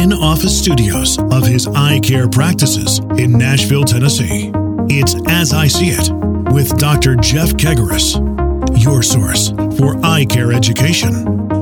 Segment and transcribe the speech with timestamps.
[0.00, 4.50] in office studios of his eye care practices in Nashville, Tennessee.
[4.88, 6.10] It's As I See It
[6.54, 7.16] with Dr.
[7.16, 8.16] Jeff Kegarise,
[8.82, 11.14] your source for eye care education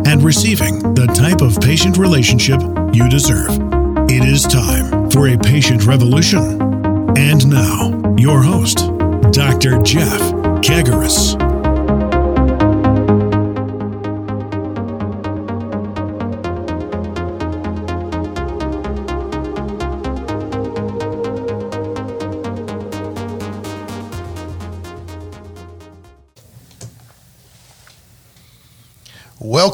[0.07, 2.61] and receiving the type of patient relationship
[2.93, 3.51] you deserve.
[4.09, 6.61] It is time for a patient revolution.
[7.19, 8.79] And now, your host,
[9.33, 9.83] Dr.
[9.83, 10.21] Jeff
[10.63, 11.48] Kegarise.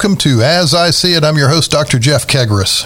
[0.05, 1.25] Welcome to As I See It.
[1.25, 1.99] I'm your host, Dr.
[1.99, 2.85] Jeff Kegarise.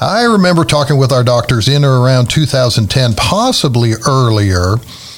[0.00, 4.76] I remember talking with our doctors in or around 2010, possibly earlier,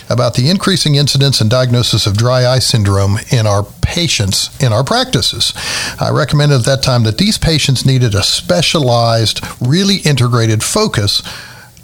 [0.09, 4.83] about the increasing incidence and diagnosis of dry eye syndrome in our patients in our
[4.83, 5.53] practices.
[6.01, 11.23] I recommended at that time that these patients needed a specialized, really integrated focus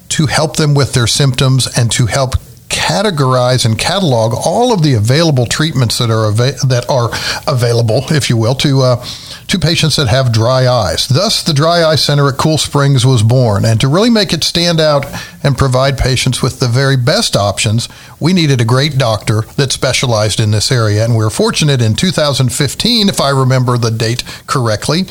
[0.09, 2.37] to help them with their symptoms and to help
[2.69, 7.11] categorize and catalog all of the available treatments that are that are
[7.47, 9.05] available, if you will, to uh,
[9.49, 11.09] to patients that have dry eyes.
[11.09, 14.45] Thus, the Dry Eye Center at Cool Springs was born, and to really make it
[14.45, 15.07] stand out
[15.43, 17.89] and provide patients with the very best options,
[18.21, 21.95] we needed a great doctor that specialized in this area, and we were fortunate in
[21.95, 25.07] 2015, if I remember the date correctly,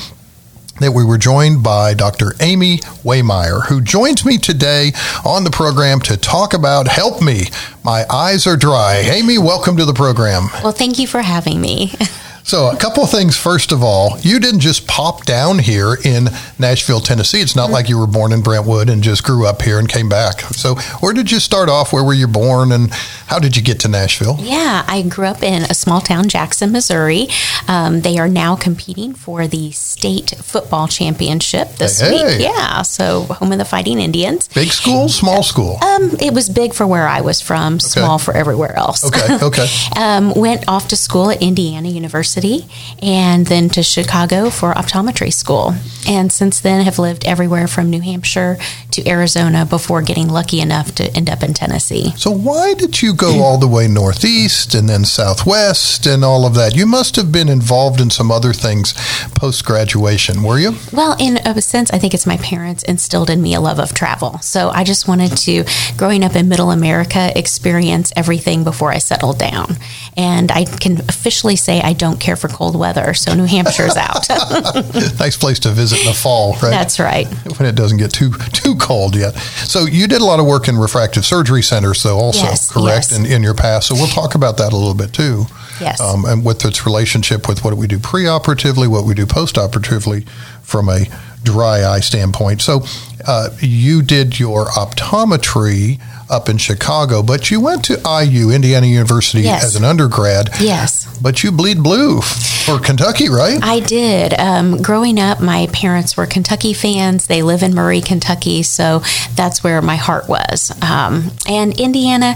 [0.80, 2.34] that we were joined by Dr.
[2.40, 4.92] Amy Waymire, who joins me today
[5.26, 7.44] on the program to talk about Help Me.
[7.84, 8.98] My eyes are dry.
[9.12, 10.50] Amy, welcome to the program.
[10.64, 11.94] Well, thank you for having me.
[12.48, 13.36] So, a couple of things.
[13.36, 17.42] First of all, you didn't just pop down here in Nashville, Tennessee.
[17.42, 17.74] It's not mm-hmm.
[17.74, 20.40] like you were born in Brentwood and just grew up here and came back.
[20.40, 21.92] So, where did you start off?
[21.92, 22.90] Where were you born, and
[23.26, 24.38] how did you get to Nashville?
[24.40, 27.28] Yeah, I grew up in a small town, Jackson, Missouri.
[27.68, 32.22] Um, they are now competing for the state football championship this hey, week.
[32.22, 32.44] Hey.
[32.44, 34.48] Yeah, so home of the Fighting Indians.
[34.48, 35.84] Big school, small school.
[35.84, 37.80] Um, it was big for where I was from, okay.
[37.80, 39.04] small for everywhere else.
[39.04, 39.68] Okay, okay.
[39.98, 45.34] um, went off to school at Indiana University University and then to Chicago for optometry
[45.34, 45.76] school.
[46.08, 48.58] And since then have lived everywhere from New Hampshire
[48.92, 52.12] to Arizona before getting lucky enough to end up in Tennessee.
[52.16, 56.56] So why did you go all the way northeast and then southwest and all of
[56.56, 56.76] that?
[56.76, 58.94] You must have been involved in some other things
[59.36, 60.76] post graduation, were you?
[60.92, 63.80] Well, in uh, a sense, I think it's my parents instilled in me a love
[63.80, 64.40] of travel.
[64.40, 65.66] So I just wanted to,
[65.98, 69.78] growing up in middle America, experience everything before I settled down.
[70.16, 74.28] And I can officially say I don't care for cold weather, so New Hampshire's out.
[75.20, 76.72] nice place to visit in the fall, right?
[76.72, 77.26] That's right.
[77.58, 79.34] When it doesn't get too too cold yet.
[79.36, 83.12] So you did a lot of work in refractive surgery centers, though, also yes, correct
[83.12, 83.18] yes.
[83.18, 83.88] In, in your past.
[83.88, 85.46] So we'll talk about that a little bit too.
[85.80, 86.02] Yes.
[86.02, 90.28] Um, and with its relationship with what we do preoperatively, what we do postoperatively,
[90.64, 91.06] from a
[91.44, 92.62] dry eye standpoint.
[92.62, 92.82] So
[93.26, 99.42] uh, you did your optometry up in Chicago, but you went to IU, Indiana University,
[99.42, 99.64] yes.
[99.64, 100.50] as an undergrad.
[100.60, 101.06] Yes.
[101.22, 103.60] But you bleed blue for Kentucky, right?
[103.62, 104.34] I did.
[104.34, 107.28] Um, growing up, my parents were Kentucky fans.
[107.28, 109.02] They live in Murray, Kentucky, so
[109.36, 110.72] that's where my heart was.
[110.82, 112.36] Um, and Indiana,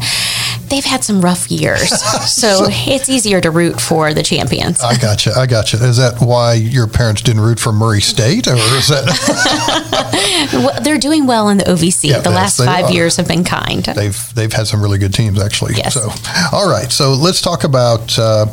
[0.72, 4.82] they've had some rough years, so, so, it's easier to root for the champions.
[4.82, 5.34] I got you.
[5.34, 5.80] I got you.
[5.80, 10.50] Is that why your parents didn't root for Murray State, or is that?
[10.54, 12.10] well, they're doing well in the OVC.
[12.10, 12.92] Yeah, the last five are.
[12.92, 13.84] years have been kind.
[13.84, 15.76] They've they've had some really good teams, actually.
[15.76, 15.94] Yes.
[15.94, 16.10] So,
[16.52, 16.92] all right.
[16.92, 18.18] So let's talk about.
[18.18, 18.48] Uh,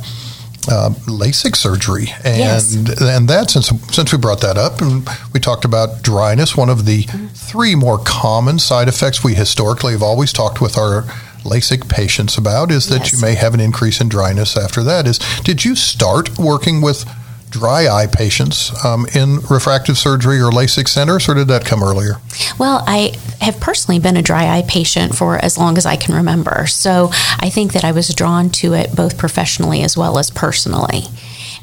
[0.71, 2.75] uh, LASIK surgery, and yes.
[2.75, 6.85] and that since since we brought that up, and we talked about dryness, one of
[6.85, 7.03] the
[7.33, 11.05] three more common side effects we historically have always talked with our
[11.45, 13.13] LASIK patients about is that yes.
[13.13, 15.07] you may have an increase in dryness after that.
[15.07, 17.05] Is did you start working with
[17.51, 22.17] dry eye patients um, in refractive surgery or LASIK centers, or did that come earlier?
[22.59, 26.15] Well, I have personally been a dry eye patient for as long as I can
[26.15, 26.67] remember.
[26.67, 31.05] So I think that I was drawn to it both professionally as well as personally.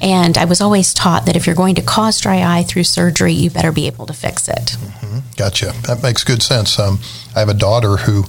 [0.02, 3.34] And I was always taught that if you're going to cause dry eye through surgery,
[3.34, 4.76] you better be able to fix it.
[4.78, 5.20] Mm-hmm.
[5.38, 5.73] Gotcha.
[5.88, 6.78] That makes good sense.
[6.78, 6.99] Um,
[7.35, 8.26] I have a daughter who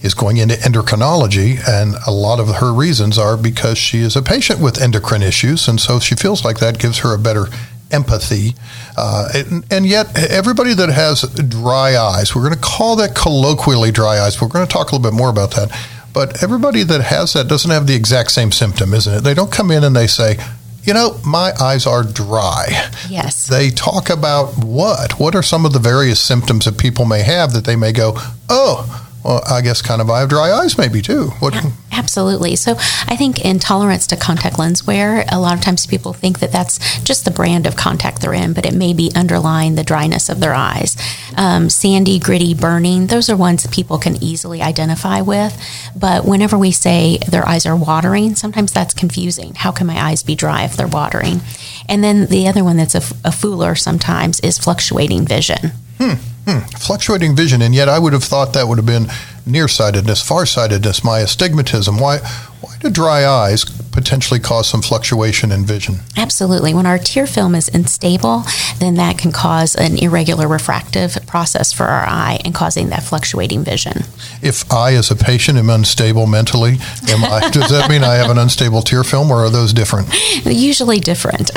[0.00, 4.22] is going into endocrinology, and a lot of her reasons are because she is a
[4.22, 7.46] patient with endocrine issues, and so she feels like that gives her a better
[7.90, 8.54] empathy.
[8.96, 13.90] Uh, and, and, yet, everybody that has dry eyes, we're going to call that colloquially
[13.90, 15.70] dry eyes, but we're going to talk a little bit more about that.
[16.12, 19.20] But everybody that has that doesn't have the exact same symptom, isn't it?
[19.22, 20.36] They don't come in and they say,
[20.82, 22.66] you know, my eyes are dry.
[23.08, 23.46] Yes.
[23.46, 25.20] They talk about what?
[25.20, 28.14] What are some of the various symptoms that people may have that they may go,
[28.48, 31.28] oh, well, I guess kind of I have dry eyes maybe too.
[31.40, 31.54] What?
[31.92, 32.56] Absolutely.
[32.56, 32.72] So
[33.06, 37.00] I think intolerance to contact lens wear, a lot of times people think that that's
[37.02, 40.40] just the brand of contact they're in, but it may be underlying the dryness of
[40.40, 40.96] their eyes.
[41.36, 45.60] Um, sandy, gritty, burning, those are ones that people can easily identify with.
[45.96, 49.54] But whenever we say their eyes are watering, sometimes that's confusing.
[49.56, 51.40] How can my eyes be dry if they're watering?
[51.88, 55.72] And then the other one that's a, a fooler sometimes is fluctuating vision.
[55.98, 56.14] Hmm.
[56.48, 59.08] Hmm, fluctuating vision, and yet I would have thought that would have been
[59.48, 61.98] nearsightedness, farsightedness, my astigmatism.
[61.98, 62.18] Why,
[62.60, 65.96] why do dry eyes potentially cause some fluctuation in vision?
[66.16, 66.74] Absolutely.
[66.74, 68.44] When our tear film is unstable,
[68.78, 73.64] then that can cause an irregular refractive process for our eye and causing that fluctuating
[73.64, 74.04] vision.
[74.42, 76.78] If I, as a patient, am unstable mentally,
[77.08, 80.08] am I, does that mean I have an unstable tear film, or are those different?
[80.44, 81.50] Usually different.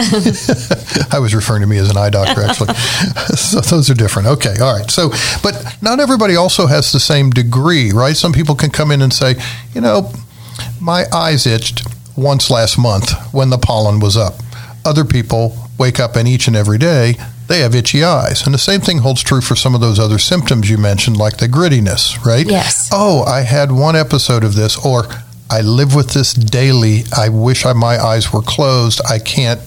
[1.14, 2.74] I was referring to me as an eye doctor, actually.
[3.36, 4.28] so those are different.
[4.28, 4.90] Okay, all right.
[4.90, 5.10] So,
[5.44, 8.16] but not everybody also has the same degree, right?
[8.16, 9.36] Some people can come in and say,
[9.74, 10.12] you know,
[10.80, 11.84] my eyes itched
[12.16, 14.36] once last month when the pollen was up.
[14.86, 17.16] Other people wake up and each and every day
[17.48, 18.46] they have itchy eyes.
[18.46, 21.38] And the same thing holds true for some of those other symptoms you mentioned, like
[21.38, 22.46] the grittiness, right?
[22.46, 22.90] Yes.
[22.92, 25.06] Oh, I had one episode of this, or
[25.50, 27.04] I live with this daily.
[27.16, 29.02] I wish I, my eyes were closed.
[29.10, 29.60] I can't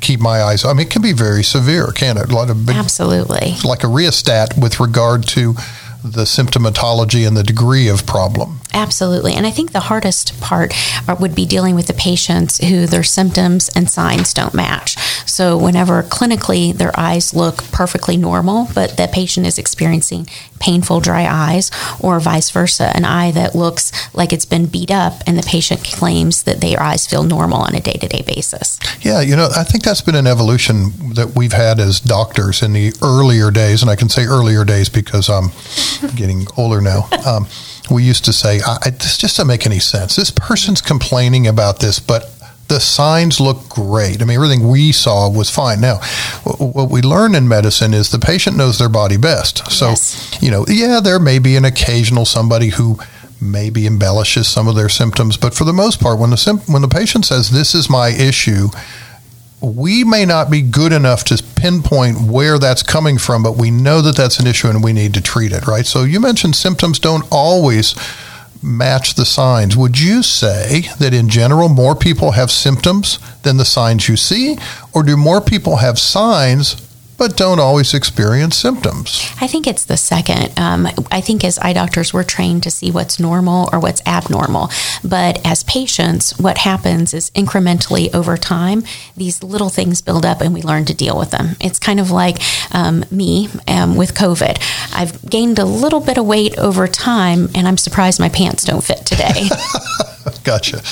[0.00, 0.64] keep my eyes.
[0.64, 2.30] I mean, it can be very severe, can it?
[2.30, 5.54] A lot of big, absolutely like a rheostat with regard to
[6.02, 8.59] the symptomatology and the degree of problem.
[8.72, 9.34] Absolutely.
[9.34, 10.72] And I think the hardest part
[11.18, 14.96] would be dealing with the patients who their symptoms and signs don't match.
[15.28, 20.28] So, whenever clinically their eyes look perfectly normal, but the patient is experiencing
[20.60, 21.70] painful dry eyes,
[22.00, 25.82] or vice versa, an eye that looks like it's been beat up and the patient
[25.82, 28.78] claims that their eyes feel normal on a day to day basis.
[29.00, 32.72] Yeah, you know, I think that's been an evolution that we've had as doctors in
[32.72, 33.82] the earlier days.
[33.82, 35.50] And I can say earlier days because I'm
[36.14, 37.08] getting older now.
[37.26, 37.46] Um,
[37.90, 40.16] we used to say, I, I, this just doesn't make any sense.
[40.16, 42.30] This person's complaining about this, but
[42.68, 44.22] the signs look great.
[44.22, 45.80] I mean, everything we saw was fine.
[45.80, 45.96] Now,
[46.44, 49.70] what we learn in medicine is the patient knows their body best.
[49.72, 50.38] So, yes.
[50.40, 52.98] you know, yeah, there may be an occasional somebody who
[53.40, 56.88] maybe embellishes some of their symptoms, but for the most part, when the when the
[56.88, 58.68] patient says this is my issue,
[59.60, 64.00] we may not be good enough to pinpoint where that's coming from, but we know
[64.00, 65.84] that that's an issue and we need to treat it, right?
[65.86, 67.94] So you mentioned symptoms don't always
[68.62, 69.76] match the signs.
[69.76, 74.58] Would you say that in general more people have symptoms than the signs you see,
[74.94, 76.89] or do more people have signs
[77.20, 79.30] but don't always experience symptoms.
[79.42, 80.58] I think it's the second.
[80.58, 84.70] Um, I think as eye doctors, we're trained to see what's normal or what's abnormal.
[85.04, 88.84] But as patients, what happens is incrementally over time,
[89.18, 91.56] these little things build up and we learn to deal with them.
[91.60, 92.38] It's kind of like
[92.74, 94.56] um, me um, with COVID.
[94.94, 98.82] I've gained a little bit of weight over time, and I'm surprised my pants don't
[98.82, 99.50] fit today.
[100.44, 100.84] gotcha.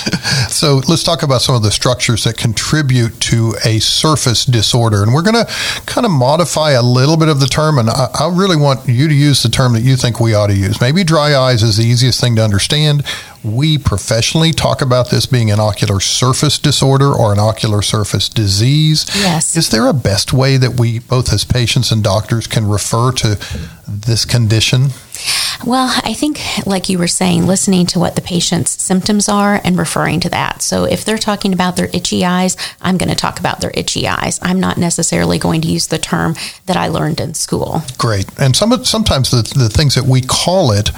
[0.49, 5.03] So let's talk about some of the structures that contribute to a surface disorder.
[5.03, 5.51] And we're going to
[5.85, 7.79] kind of modify a little bit of the term.
[7.79, 10.47] And I, I, really want you to use the term that you think we ought
[10.47, 10.79] to use.
[10.81, 13.05] Maybe dry eyes is the easiest thing to understand.
[13.43, 19.05] We professionally talk about this being an ocular surface disorder or an ocular surface disease.
[19.15, 19.55] Yes.
[19.55, 23.39] Is there a best way that we, both as patients and doctors, can refer to
[23.87, 24.89] this condition?
[25.65, 29.77] Well, I think, like you were saying, listening to what the patient's symptoms are and
[29.77, 30.61] referring to that.
[30.61, 34.07] So if they're talking about their itchy eyes, I'm going to talk about their itchy
[34.07, 34.39] eyes.
[34.41, 37.83] I'm not necessarily going to use the term that I learned in school.
[37.97, 38.27] Great.
[38.39, 40.91] And some sometimes the, the things that we call it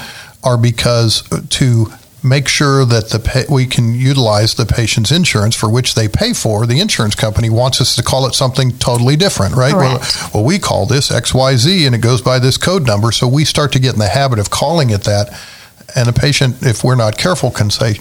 [0.43, 1.91] are because to
[2.23, 6.33] make sure that the pay, we can utilize the patient's insurance for which they pay
[6.33, 6.65] for.
[6.65, 9.73] The insurance company wants us to call it something totally different, right?
[9.73, 10.01] Well,
[10.33, 13.11] well, we call this XYZ and it goes by this code number.
[13.11, 15.29] So we start to get in the habit of calling it that.
[15.95, 17.95] And a patient, if we're not careful, can say,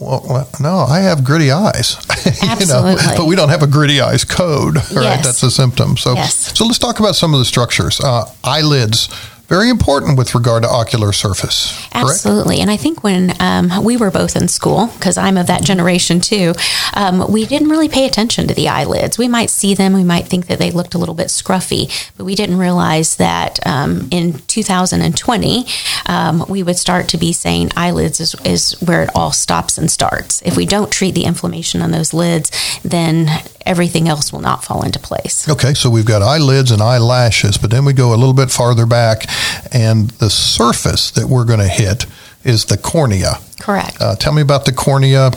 [0.00, 1.96] well, no, I have gritty eyes.
[2.42, 2.94] Absolutely.
[2.94, 4.92] know, but we don't have a gritty eyes code, right?
[4.92, 5.24] Yes.
[5.24, 5.96] That's a symptom.
[5.96, 6.56] So, yes.
[6.56, 8.00] so let's talk about some of the structures.
[8.00, 9.08] Uh, eyelids
[9.52, 11.76] very important with regard to ocular surface.
[11.90, 11.94] Correct?
[11.94, 12.62] Absolutely.
[12.62, 16.20] And I think when um, we were both in school, because I'm of that generation
[16.22, 16.54] too,
[16.94, 19.18] um, we didn't really pay attention to the eyelids.
[19.18, 22.24] We might see them, we might think that they looked a little bit scruffy, but
[22.24, 25.66] we didn't realize that um, in 2020,
[26.06, 29.90] um, we would start to be saying eyelids is, is where it all stops and
[29.90, 30.40] starts.
[30.46, 32.50] If we don't treat the inflammation on those lids,
[32.82, 33.28] then
[33.66, 35.48] everything else will not fall into place.
[35.48, 38.86] Okay, so we've got eyelids and eyelashes, but then we go a little bit farther
[38.86, 39.26] back,
[39.72, 42.06] and the surface that we're going to hit
[42.44, 43.38] is the cornea.
[43.60, 44.00] Correct.
[44.00, 45.30] Uh, tell me about the cornea.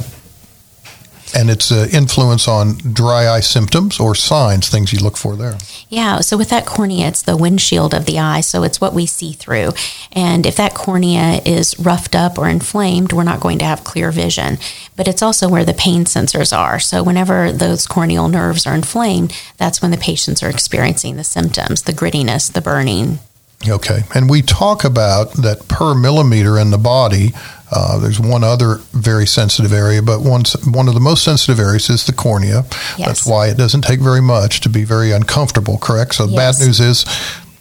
[1.38, 5.58] And its uh, influence on dry eye symptoms or signs, things you look for there.
[5.90, 9.06] Yeah, so with that cornea, it's the windshield of the eye, so it's what we
[9.06, 9.72] see through.
[10.14, 14.12] And if that cornea is roughed up or inflamed, we're not going to have clear
[14.12, 14.60] vision.
[14.96, 16.80] But it's also where the pain sensors are.
[16.80, 21.82] So whenever those corneal nerves are inflamed, that's when the patients are experiencing the symptoms
[21.82, 23.20] the grittiness, the burning,
[23.68, 24.02] Okay.
[24.14, 27.34] And we talk about that per millimeter in the body.
[27.72, 31.90] Uh, there's one other very sensitive area, but one, one of the most sensitive areas
[31.90, 32.64] is the cornea.
[32.98, 33.08] Yes.
[33.08, 36.16] That's why it doesn't take very much to be very uncomfortable, correct?
[36.16, 36.60] So, the Yes.
[36.60, 37.06] bad news is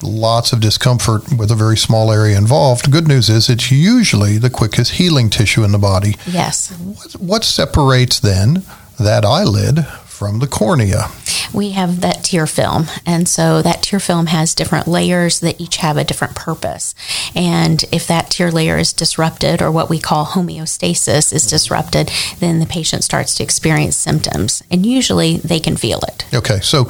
[0.03, 2.93] lots of discomfort with a very small area involved.
[2.93, 6.17] Good news is it's usually the quickest healing tissue in the body.
[6.27, 6.71] Yes.
[6.73, 8.63] What, what separates then
[9.01, 11.11] that eyelid from the cornea?
[11.53, 12.87] We have that tear film.
[13.05, 16.95] And so that tear film has different layers that each have a different purpose.
[17.35, 22.61] And if that tear layer is disrupted, or what we call homeostasis is disrupted, then
[22.61, 24.63] the patient starts to experience symptoms.
[24.71, 26.27] And usually they can feel it.
[26.33, 26.87] Okay, so,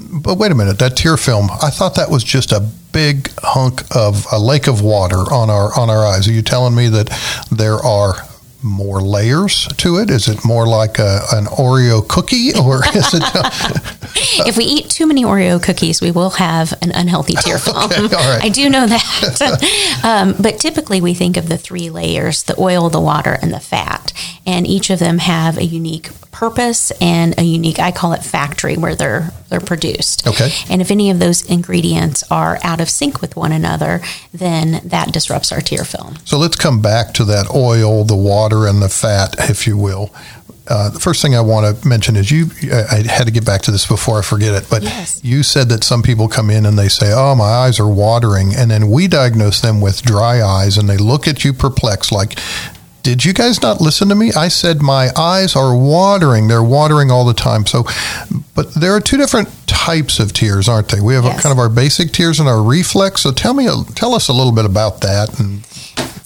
[0.00, 2.60] but wait a minute, that tear film, I thought that was just a
[2.92, 6.28] big hunk of a lake of water on our on our eyes.
[6.28, 7.10] Are you telling me that
[7.50, 8.14] there are
[8.64, 10.10] more layers to it?
[10.10, 13.22] Is it more like a, an Oreo cookie, or is it?
[14.46, 17.76] if we eat too many Oreo cookies, we will have an unhealthy tear film.
[17.76, 18.40] Okay, right.
[18.42, 20.00] I do know that.
[20.02, 23.60] um, but typically, we think of the three layers the oil, the water, and the
[23.60, 24.12] fat.
[24.46, 28.76] And each of them have a unique purpose and a unique, I call it factory,
[28.76, 30.26] where they're, they're produced.
[30.26, 30.50] Okay.
[30.68, 34.02] And if any of those ingredients are out of sync with one another,
[34.34, 36.16] then that disrupts our tear film.
[36.24, 40.12] so let's come back to that oil, the water, and the fat, if you will.
[40.66, 42.46] Uh, the first thing I want to mention is you.
[42.72, 45.20] I had to get back to this before I forget it, but Yes.
[45.22, 48.54] you said that some people come in and they say, "Oh, my eyes are watering,"
[48.54, 52.38] and then we diagnose them with dry eyes, and they look at you perplexed, like,
[53.04, 54.32] "Did you guys not listen to me?
[54.32, 56.48] I said my eyes are watering.
[56.48, 57.86] They're watering all the time." So,
[58.56, 61.00] but there are two different types of tears, aren't they?
[61.00, 61.42] We have a, Yes.
[61.42, 63.20] kind of our basic tears and our reflex.
[63.22, 65.62] So, tell me, tell us a little bit about that, and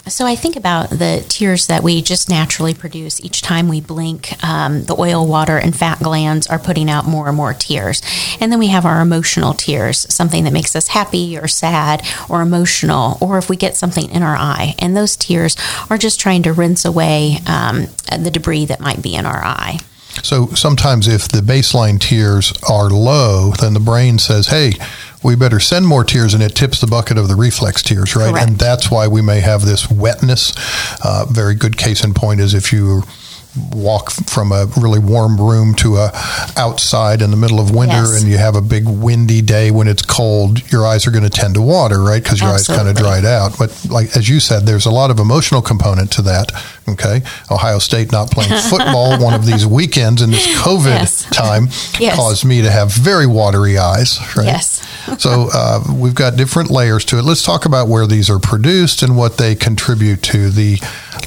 [0.09, 4.43] So I think about the tears that we just naturally produce each time we blink.
[4.45, 8.03] Um, the oil, water, and fat glands are putting out more and more tears.
[8.41, 12.43] And then we have our emotional tears, something that makes us happy or sad or
[12.43, 14.75] emotional, or if we get something in our eye.
[14.79, 15.57] And those tears
[15.91, 17.87] are just trying to rinse away um,
[18.17, 19.79] the debris that might be in our eye.
[20.23, 24.73] So sometimes if the baseline tears are low, then the brain says, hey,
[25.23, 28.31] we better send more tears, and it tips the bucket of the reflex tears, right?
[28.31, 28.49] Correct.
[28.49, 30.53] And that's why we may have this wetness.
[31.05, 33.03] Uh, very good case in point is if you
[33.73, 36.11] walk from a really warm room to a
[36.57, 38.23] outside in the middle of winter Yes.
[38.23, 41.31] and you have a big windy day when it's cold your eyes are going to
[41.31, 44.41] tend to water right because your eyes kind of dried out but like as you
[44.41, 46.53] said there's a lot of emotional component to that
[46.89, 51.25] okay ohio state not playing football one of these weekends in this covid Yes.
[51.31, 52.17] time Yes.
[52.17, 54.83] caused me to have very watery eyes right Yes.
[55.19, 59.03] so uh, we've got different layers to it let's talk about where these are produced
[59.03, 60.79] and what they contribute to the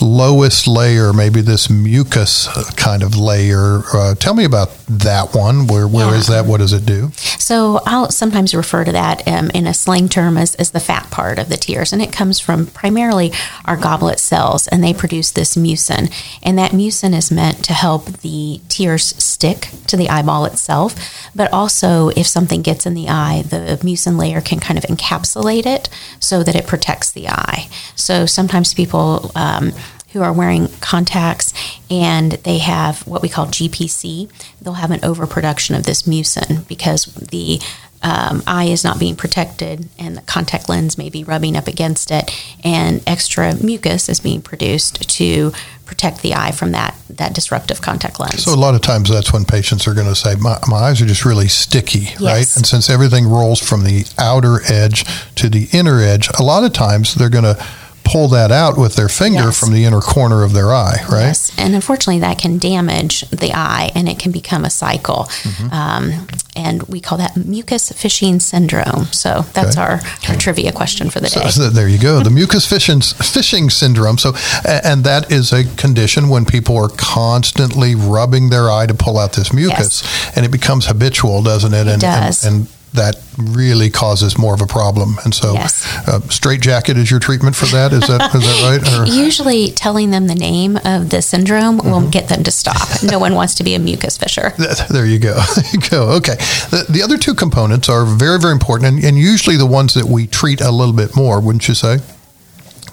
[0.01, 5.67] lowest layer maybe this mucus uh, kind of layer uh, tell me about that one
[5.67, 6.41] where where is Yeah.
[6.41, 10.07] that what does it do So I'll sometimes refer to that um, in a slang
[10.09, 13.31] term as, as the fat part of the tears, and it comes from primarily
[13.65, 16.11] our goblet cells, and they produce this mucin,
[16.43, 20.95] and that mucin is meant to help the tears stick to the eyeball itself,
[21.35, 25.65] but also if something gets in the eye, the mucin layer can kind of encapsulate
[25.65, 27.67] it so that it protects the eye.
[27.95, 29.31] So sometimes people.
[29.35, 29.73] Um,
[30.13, 31.53] who are wearing contacts
[31.89, 34.29] and they have what we call GPC,
[34.61, 37.59] they'll have an overproduction of this mucin because the
[38.03, 42.11] um, eye is not being protected and the contact lens may be rubbing up against
[42.11, 42.31] it,
[42.63, 45.51] and extra mucus is being produced to
[45.85, 48.43] protect the eye from that, that disruptive contact lens.
[48.43, 51.01] So a lot of times that's when patients are going to say, my, my eyes
[51.01, 52.47] are just really sticky, right?
[52.55, 55.03] And since everything rolls from the outer edge
[55.35, 57.63] to the inner edge, a lot of times they're going to
[58.11, 59.59] pull that out with their finger Yes.
[59.59, 61.21] from the inner corner of their eye, right?
[61.27, 65.25] Yes, and unfortunately, that can damage the eye, and it can become a cycle.
[65.43, 65.73] Mm-hmm.
[65.73, 69.05] Um, and we call that mucus fishing syndrome.
[69.13, 69.81] So that's Okay.
[69.81, 71.49] our, our trivia question for the So, day.
[71.49, 74.17] so there you go, the mucus fishing, fishing syndrome.
[74.17, 74.33] So,
[74.65, 79.33] and that is a condition when people are constantly rubbing their eye to pull out
[79.33, 80.03] this mucus,
[80.35, 81.87] and it becomes habitual, doesn't it?
[81.87, 82.43] and, does.
[82.45, 85.15] And, and that really causes more of a problem.
[85.23, 85.87] And so, Yes.
[86.07, 87.93] uh, straight jacket is your treatment for that.
[87.93, 88.61] Is that is that
[88.99, 88.99] right?
[88.99, 91.89] Or- Usually, telling them the name of the syndrome Mm-hmm.
[91.89, 93.01] will get them to stop.
[93.03, 94.53] no one wants to be a mucus fisher.
[94.89, 95.39] There you go.
[95.55, 96.09] There you go.
[96.17, 96.35] Okay.
[96.69, 100.05] The, the other two components are very, very important and, and usually the ones that
[100.05, 101.99] we treat a little bit more, wouldn't you say?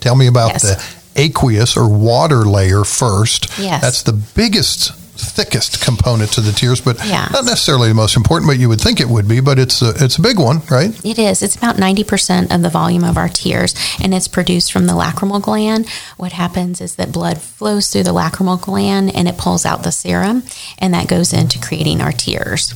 [0.01, 0.63] Tell me about Yes.
[0.63, 3.49] the aqueous or water layer first.
[3.59, 3.83] Yes.
[3.83, 7.29] That's the biggest thickest component to the tears, but Yeah.
[7.33, 8.49] not necessarily the most important.
[8.49, 10.93] But you would think it would be, but it's a, it's a big one, right?
[11.05, 11.43] It is.
[11.43, 15.43] It's about 90% of the volume of our tears, and it's produced from the lacrimal
[15.43, 15.87] gland.
[16.17, 19.93] What happens is that blood flows through the lacrimal gland and it pulls out the
[19.93, 20.43] serum,
[20.79, 22.75] and that goes into creating our tears.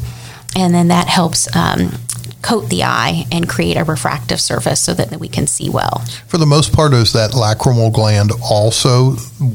[0.55, 1.93] And then that helps um,
[2.43, 6.05] coat the eye and create a refractive surface so that we can see well.
[6.27, 9.13] For the most part, is that lacrimal gland also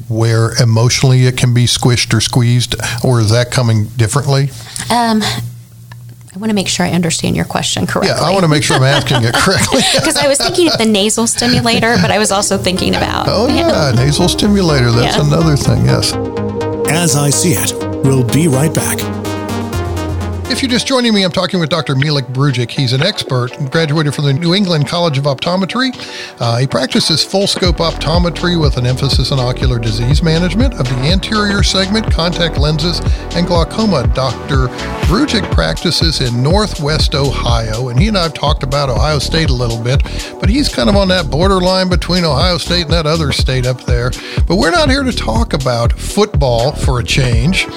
[0.07, 4.49] where emotionally it can be squished or squeezed, or is that coming differently?
[4.89, 8.15] Um, I want to make sure I understand your question correctly.
[8.15, 9.81] Yeah, I want to make sure I'm asking it correctly.
[9.95, 13.25] Because I was thinking of the nasal stimulator, but I was also thinking about.
[13.27, 14.91] Oh, yeah, nasal stimulator.
[14.91, 15.25] That's Yeah.
[15.25, 16.13] another thing, yes.
[16.89, 17.73] As I See It.
[18.05, 19.16] We'll be right back.
[20.49, 21.93] If you're just joining me, I'm talking with Dr.
[21.93, 22.71] Milan Brujic.
[22.71, 25.91] He's an expert, graduated from the New England College of Optometry.
[26.39, 30.95] Uh, he practices full scope optometry with an emphasis on ocular disease management of the
[30.99, 33.01] anterior segment, contact lenses,
[33.35, 34.07] and glaucoma.
[34.15, 34.67] Dr.
[35.07, 39.53] Brujic practices in Northwest Ohio, and he and I have talked about Ohio State a
[39.53, 40.01] little bit,
[40.39, 43.81] but he's kind of on that borderline between Ohio State and that other state up
[43.81, 44.11] there.
[44.47, 47.67] But we're not here to talk about football for a change.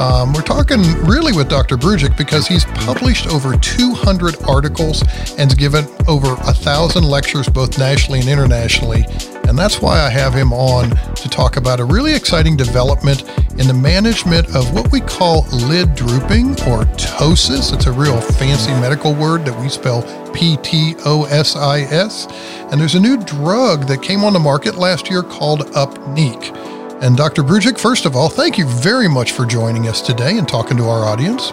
[0.00, 1.76] Um, we're talking really with Dr.
[1.76, 5.02] Brujic because he's published over 200 articles
[5.38, 9.04] and given over a thousand lectures both nationally and internationally.
[9.48, 13.22] And that's why I have him on to talk about a really exciting development
[13.58, 17.72] in the management of what we call lid drooping or ptosis.
[17.72, 20.02] It's a real fancy medical word that we spell
[20.34, 22.26] P T O S I S.
[22.72, 26.54] And there's a new drug that came on the market last year called Upneeq.
[27.00, 27.42] And Dr.
[27.42, 30.84] Brujic, first of all, thank you very much for joining us today and talking to
[30.84, 31.52] our audience.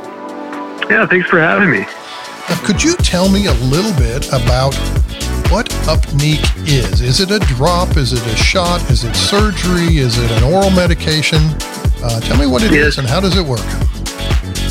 [0.89, 1.79] Yeah, thanks for having me.
[2.49, 4.75] Now, could you tell me a little bit about
[5.49, 7.01] what Upneeq is?
[7.01, 7.95] Is it a drop?
[7.97, 8.81] Is it a shot?
[8.91, 9.97] Is it surgery?
[9.97, 11.39] Is it an oral medication?
[12.03, 12.97] Uh, tell me what it is Yes.
[12.97, 13.59] and how does it work?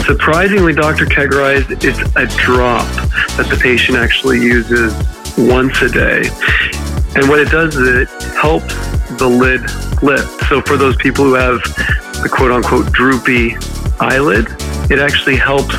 [0.04, 1.07] Surprisingly, Dr.
[1.07, 2.87] Kegarise, it's a drop
[3.37, 4.92] that the patient actually uses
[5.38, 6.28] once a day.
[7.14, 8.75] And what it does is it helps
[9.19, 9.62] the lid
[10.02, 10.45] lift.
[10.49, 11.62] So for those people who have
[12.23, 13.57] the quote unquote droopy
[14.00, 14.49] eyelid,
[14.91, 15.75] it actually helps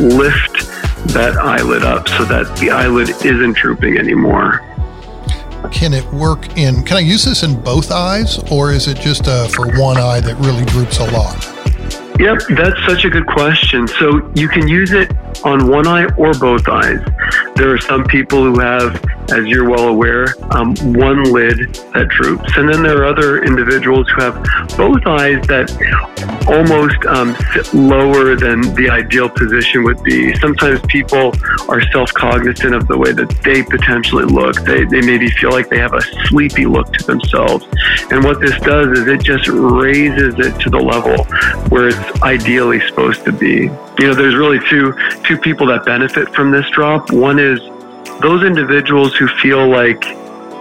[0.00, 0.66] lift
[1.12, 4.60] that eyelid up so that the eyelid isn't drooping anymore.
[5.72, 9.26] Can it work in, can I use this in both eyes or is it just
[9.26, 11.44] uh, for one eye that really droops a lot?
[12.18, 13.86] Yep, that's such a good question.
[13.86, 15.12] So you can use it
[15.44, 17.00] on one eye or both eyes.
[17.56, 18.94] There are some people who have,
[19.30, 22.56] as you're well aware, um, one lid that droops.
[22.56, 24.34] And then there are other individuals who have
[24.76, 25.70] both eyes that
[26.48, 30.34] almost um, sit lower than the ideal position would be.
[30.36, 31.32] Sometimes people
[31.68, 34.56] are self cognizant of the way that they potentially look.
[34.64, 37.66] They, they maybe feel like they have a sleepy look to themselves.
[38.10, 41.24] And what this does is it just raises it to the level
[41.68, 43.70] where it's ideally supposed to be.
[43.98, 47.10] You know, there's really two two people that benefit from this drop.
[47.12, 47.60] One is
[48.20, 50.02] those individuals who feel like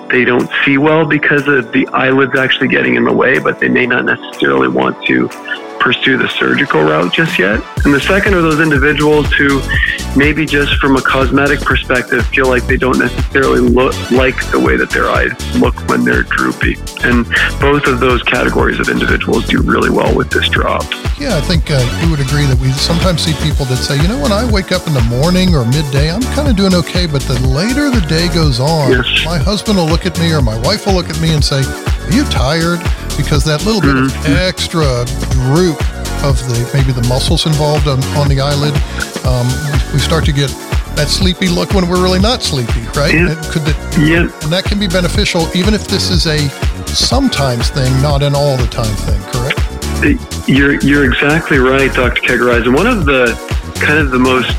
[0.09, 3.69] they don't see well because of the eyelids actually getting in the way, but they
[3.69, 5.27] may not necessarily want to
[5.79, 7.61] pursue the surgical route just yet.
[7.85, 9.61] And the second are those individuals who
[10.15, 14.77] maybe just from a cosmetic perspective feel like they don't necessarily look like the way
[14.77, 16.75] that their eyes look when they're droopy.
[17.03, 17.25] And
[17.59, 20.83] both of those categories of individuals do really well with this drop.
[21.19, 24.07] Yeah, I think uh, you would agree that we sometimes see people that say, you
[24.07, 27.05] know, when I wake up in the morning or midday, I'm kind of doing okay.
[27.05, 29.05] But the later the day goes on, Yes.
[29.25, 31.61] my husband will look at me or my wife will look at me and say,
[32.05, 32.79] Are you tired?
[33.17, 35.79] Because that little bit of extra droop
[36.23, 38.73] of the maybe the muscles involved on, on the eyelid,
[39.25, 39.47] um,
[39.93, 40.49] we start to get
[40.95, 43.13] that sleepy look when we're really not sleepy, right?
[43.13, 43.31] Yeah.
[43.31, 43.75] And could it,
[44.43, 46.47] and that can be beneficial even if this is a
[46.87, 49.59] sometimes thing, not an all the time thing, correct?
[50.47, 52.21] You're you're exactly right, Dr.
[52.21, 52.65] Kegarise.
[52.65, 53.33] And one of the
[53.79, 54.51] kind of the most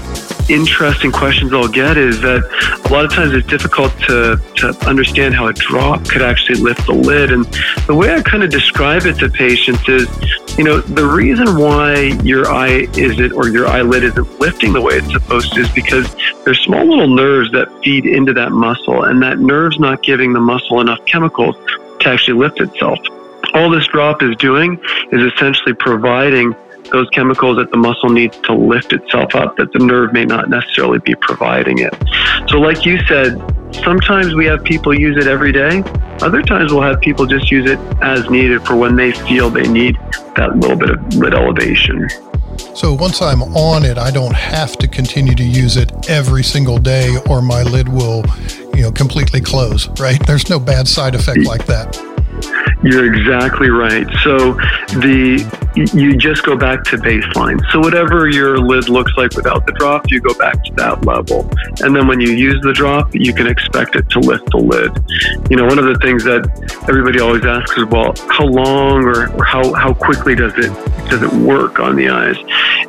[0.48, 2.42] interesting questions I'll get is that
[2.84, 6.86] a lot of times it's difficult to, to understand how a drop could actually lift
[6.86, 7.32] the lid.
[7.32, 7.44] And
[7.86, 10.08] the way I kind of describe it to patients is,
[10.56, 14.94] you know, the reason why your eye isn't or your eyelid isn't lifting the way
[14.94, 19.22] it's supposed to is because there's small little nerves that feed into that muscle, and
[19.22, 21.56] that nerve's not giving the muscle enough chemicals
[22.00, 22.98] to actually lift itself
[23.54, 24.78] all this drop is doing
[25.12, 26.54] is essentially providing
[26.90, 30.48] those chemicals that the muscle needs to lift itself up that the nerve may not
[30.48, 31.94] necessarily be providing it.
[32.48, 33.40] So like you said,
[33.72, 35.82] sometimes we have people use it every day.
[36.22, 39.68] Other times we'll have people just use it as needed for when they feel they
[39.68, 39.96] need
[40.36, 42.08] that little bit of lid elevation.
[42.74, 46.78] So once I'm on it, I don't have to continue to use it every single
[46.78, 48.24] day or my lid will,
[48.74, 50.24] you know, completely close, right?
[50.26, 51.96] There's no bad side effect like that.
[52.82, 54.06] You're exactly right.
[54.22, 54.52] So
[55.00, 57.60] the you just go back to baseline.
[57.70, 61.50] So whatever your lid looks like without the drop, you go back to that level.
[61.80, 64.90] And then when you use the drop, you can expect it to lift the lid.
[65.50, 66.48] You know, one of the things that
[66.88, 70.72] everybody always asks is, well, how long or, or how, how quickly does it
[71.08, 72.36] does it work on the eyes?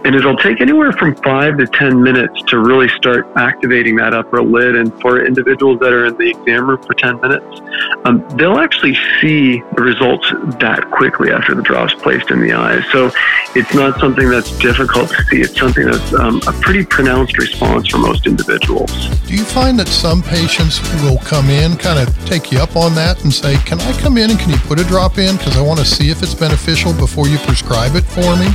[0.04, 4.42] And it'll take anywhere from five to 10 minutes to really start activating that upper
[4.42, 4.76] lid.
[4.76, 7.62] And for individuals that are in the exam room for 10 minutes,
[8.06, 12.84] um, they'll actually see results that quickly after the drop's placed in the eyes.
[12.92, 13.12] So
[13.56, 15.42] it's not something that's difficult to see.
[15.42, 18.92] It's something that's um, a pretty pronounced response for most individuals.
[19.28, 22.96] Do you find that some patients will come in, kind of take you up on
[22.96, 25.38] that and say, Can I come in and can you put a drop in?
[25.38, 28.48] Because I want to see if it's beneficial before you prescribe it for me?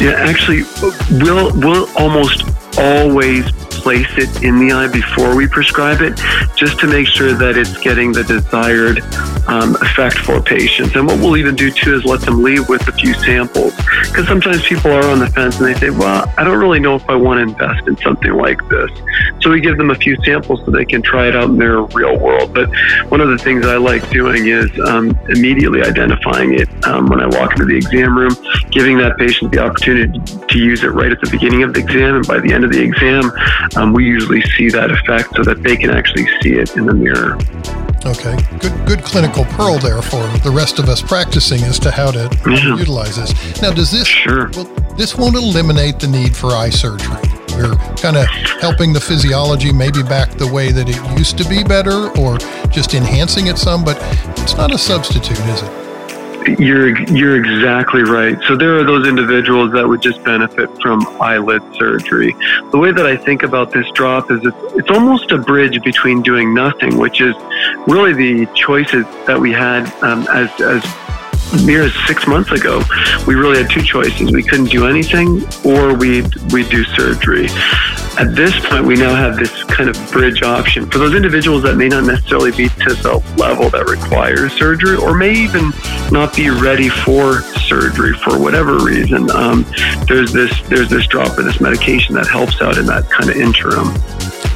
[0.00, 0.64] Yeah, actually,
[1.22, 2.42] we'll, we'll almost
[2.78, 3.50] always
[3.84, 6.18] place it in the eye before we prescribe it,
[6.56, 9.00] just to make sure that it's getting the desired
[9.46, 10.96] um, effect for patients.
[10.96, 13.76] And what we'll even do too is let them leave with a few samples,
[14.08, 16.94] because sometimes people are on the fence and they say, "Well, I don't really know
[16.94, 18.90] if I want to invest in something like this."
[19.42, 21.82] So we give them a few samples so they can try it out in their
[21.82, 22.54] real world.
[22.54, 22.70] But
[23.10, 27.26] one of the things I like doing is um, immediately identifying it um, when I
[27.26, 28.34] walk into the exam room,
[28.70, 30.18] giving that patient the opportunity
[30.52, 32.72] to use it right at the beginning of the exam, and by the end of
[32.72, 33.30] the exam,
[33.76, 36.94] um, we usually see that effect so that they can actually see it in the
[36.94, 37.36] mirror.
[38.06, 42.10] Okay, good good clinical pearl there for the rest of us practicing as to how
[42.10, 42.76] to yeah.
[42.76, 43.62] utilize this.
[43.62, 44.50] Now, does this sure.
[44.54, 44.64] well,
[44.96, 47.16] this won't eliminate the need for eye surgery?
[47.56, 48.26] We're kind of
[48.60, 52.94] helping the physiology maybe back the way that it used to be better, or just
[52.94, 53.96] enhancing it some, but
[54.38, 55.83] it's not a substitute, is it?
[56.46, 58.38] You're you're exactly right.
[58.46, 62.36] So there are those individuals that would just benefit from eyelid surgery.
[62.70, 66.22] The way that I think about this drop is it's, it's almost a bridge between
[66.22, 67.34] doing nothing, which is
[67.86, 70.84] really the choices that we had um, as as
[71.64, 72.82] near six months ago,
[73.26, 74.32] we really had two choices.
[74.32, 77.46] We couldn't do anything or we'd, we'd do surgery.
[78.16, 81.76] At this point, we now have this kind of bridge option for those individuals that
[81.76, 85.72] may not necessarily be to the level that requires surgery or may even
[86.12, 89.30] not be ready for surgery for whatever reason.
[89.32, 89.66] Um,
[90.06, 93.36] there's this there's this drop of this medication that helps out in that kind of
[93.36, 93.88] interim.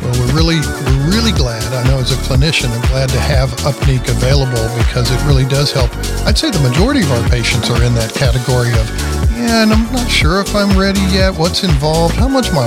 [0.02, 1.62] Well, we're really we're really glad.
[1.72, 5.72] I know as a clinician, I'm glad to have Upneeq available because it really does
[5.72, 5.90] help.
[6.26, 8.86] I'd say the majority of our patients are in that category of,
[9.34, 11.34] yeah, and I'm not sure if I'm ready yet.
[11.34, 12.14] What's involved?
[12.14, 12.66] How much my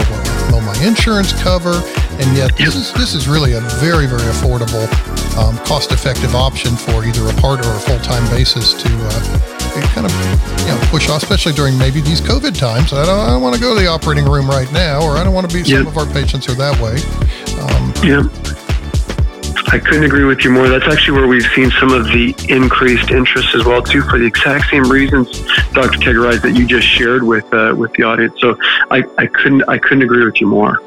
[0.51, 1.81] will my insurance cover?
[2.19, 4.85] And yet, this is this is really a very very affordable,
[5.37, 8.89] um, cost-effective option for either a part or a full-time basis to.
[8.91, 9.60] Uh,
[9.93, 10.11] kind of
[10.61, 12.93] you know push off, especially during maybe these COVID times.
[12.93, 15.23] I don't, I don't want to go to the operating room right now, or I
[15.23, 15.63] don't want to be.
[15.63, 16.99] Some of our patients are that way.
[17.59, 18.51] Um, yeah.
[19.73, 20.67] I couldn't agree with you more.
[20.67, 24.25] That's actually where we've seen some of the increased interest as well, too, for the
[24.25, 25.39] exact same reasons,
[25.71, 25.97] Dr.
[25.97, 28.33] Kegarise, that you just shared with uh, with the audience.
[28.41, 28.57] So
[28.89, 30.81] I, I couldn't I couldn't agree with you more.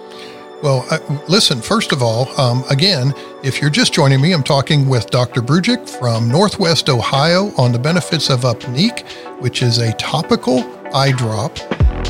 [0.65, 0.99] Well, uh,
[1.29, 5.43] listen, first of all, um, again, if you're just joining me, I'm talking with Dr.
[5.43, 9.07] Brujic from Northwest Ohio on the benefits of Upneeq,
[9.43, 11.57] which is a topical eye drop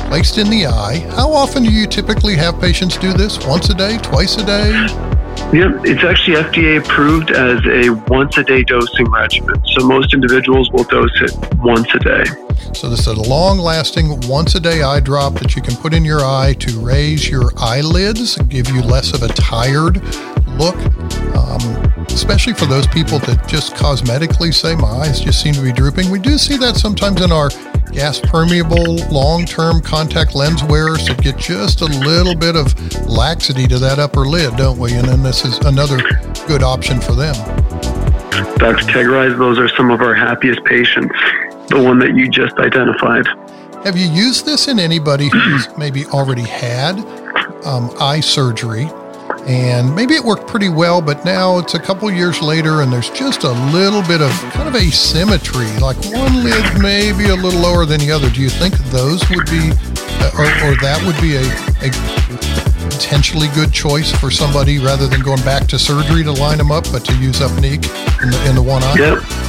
[0.07, 0.99] placed in the eye.
[1.17, 3.45] How often do you typically have patients do this?
[3.45, 5.14] Once a day, twice a day?
[5.53, 9.61] Yeah, it's actually FDA approved as a once a day dosing regimen.
[9.67, 12.23] So most individuals will dose it once a day.
[12.73, 16.55] So this is a long-lasting, once-a-day eye drop that you can put in your eye
[16.59, 20.01] to raise your eyelids, give you less of a tired
[20.57, 20.75] look.
[21.35, 25.71] Um, especially for those people that just cosmetically say my eyes just seem to be
[25.71, 26.09] drooping.
[26.09, 27.49] We do see that sometimes in our
[27.91, 32.73] gas permeable long term contact lens wearers that get just a little bit of
[33.07, 34.93] laxity to that upper lid, don't we?
[34.93, 35.97] And then this is another
[36.47, 37.35] good option for them.
[38.57, 38.85] Dr.
[38.85, 41.13] Kegarise, those are some of our happiest patients
[41.67, 43.25] the one that you just identified.
[43.83, 46.99] Have you used this in anybody who's maybe already had
[47.65, 48.89] um, eye surgery
[49.47, 53.09] and maybe it worked pretty well, but now it's a couple years later and there's
[53.11, 57.59] just a little bit of kind of asymmetry, like one lid may be a little
[57.59, 58.29] lower than the other.
[58.29, 61.45] Do you think those would be, uh, or, or that would be a,
[61.85, 66.71] a potentially good choice for somebody rather than going back to surgery to line them
[66.71, 67.85] up, but to use Upneeq
[68.23, 68.95] in the, in the one eye?
[68.97, 69.44] Yep.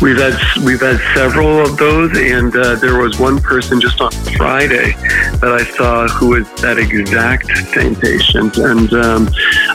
[0.00, 0.34] We've had
[0.64, 4.92] we've had several of those, and uh, there was one person just on Friday
[5.40, 9.28] that I saw who was that exact same patient, and um,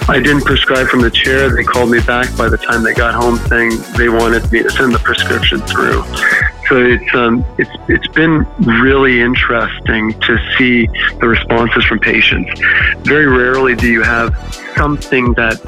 [0.07, 1.49] I didn't prescribe from the chair.
[1.49, 4.69] They called me back by the time they got home, saying they wanted me to
[4.69, 6.03] send the prescription through.
[6.69, 10.87] So it's um, it's it's been really interesting to see
[11.19, 12.61] the responses from patients.
[12.99, 14.35] Very rarely do you have
[14.75, 15.59] something that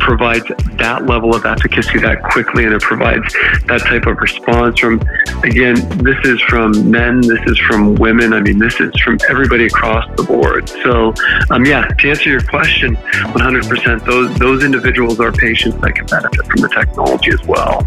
[0.00, 0.46] provides
[0.78, 3.32] that level of efficacy that quickly and it provides
[3.66, 5.00] that type of response from,
[5.42, 8.32] again, this is from men, this is from women.
[8.32, 10.68] I mean, this is from everybody across the board.
[10.68, 11.14] So,
[11.50, 16.46] um, yeah, to answer your question, 100%, those, those individuals are patients that can benefit
[16.46, 17.86] from the technology as well.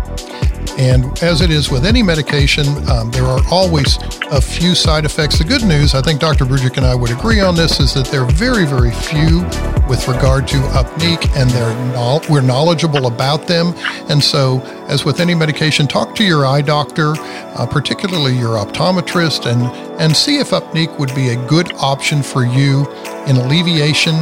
[0.77, 3.97] And as it is with any medication, um, there are always
[4.29, 5.39] a few side effects.
[5.39, 6.45] The good news, I think Dr.
[6.45, 9.41] Brujic and I would agree on this, is that they're very, very few
[9.89, 13.73] with regard to Upneeq, and they're no- we're knowledgeable about them.
[14.09, 17.15] And so, as with any medication, talk to your eye doctor,
[17.55, 19.61] uh, particularly your optometrist, and
[19.99, 22.87] and see if Upneeq would be a good option for you
[23.25, 24.15] in alleviation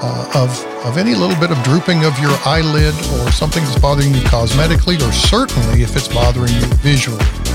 [0.00, 4.14] uh, of, of any little bit of drooping of your eyelid or something that's bothering
[4.14, 7.47] you cosmetically, or certainly if it's bothering you visually.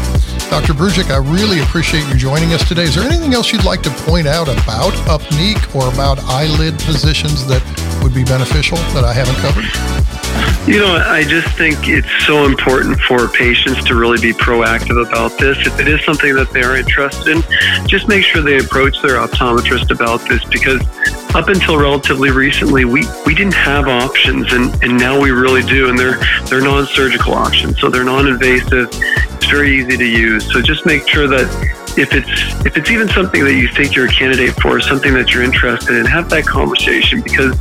[0.53, 0.73] Dr.
[0.73, 2.83] Brujic, I really appreciate you joining us today.
[2.83, 7.47] Is there anything else you'd like to point out about Upneeq or about eyelid positions
[7.47, 7.63] that
[8.03, 10.12] would be beneficial that I haven't covered?
[10.65, 15.37] You know, I just think it's so important for patients to really be proactive about
[15.37, 15.57] this.
[15.67, 19.17] If it is something that they are interested in, just make sure they approach their
[19.17, 20.81] optometrist about this because
[21.35, 25.89] up until relatively recently, we, we didn't have options, and, and now we really do,
[25.89, 28.87] and they're they're non-surgical options, so they're non-invasive.
[28.89, 30.49] It's very easy to use.
[30.49, 31.45] So just make sure that
[31.97, 35.33] if it's if it's even something that you think you're a candidate for, something that
[35.33, 37.59] you're interested in, have that conversation because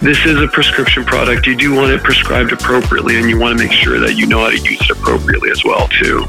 [0.00, 1.46] this is a prescription product.
[1.46, 4.40] You do want it prescribed appropriately, and you want to make sure that you know
[4.40, 6.24] how to use it appropriately as well, too.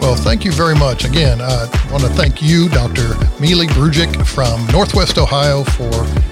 [0.00, 1.04] Well, thank you very much.
[1.04, 3.08] Again, I want to thank you, Dr.
[3.38, 5.90] Milan Brujic from Northwest Ohio, for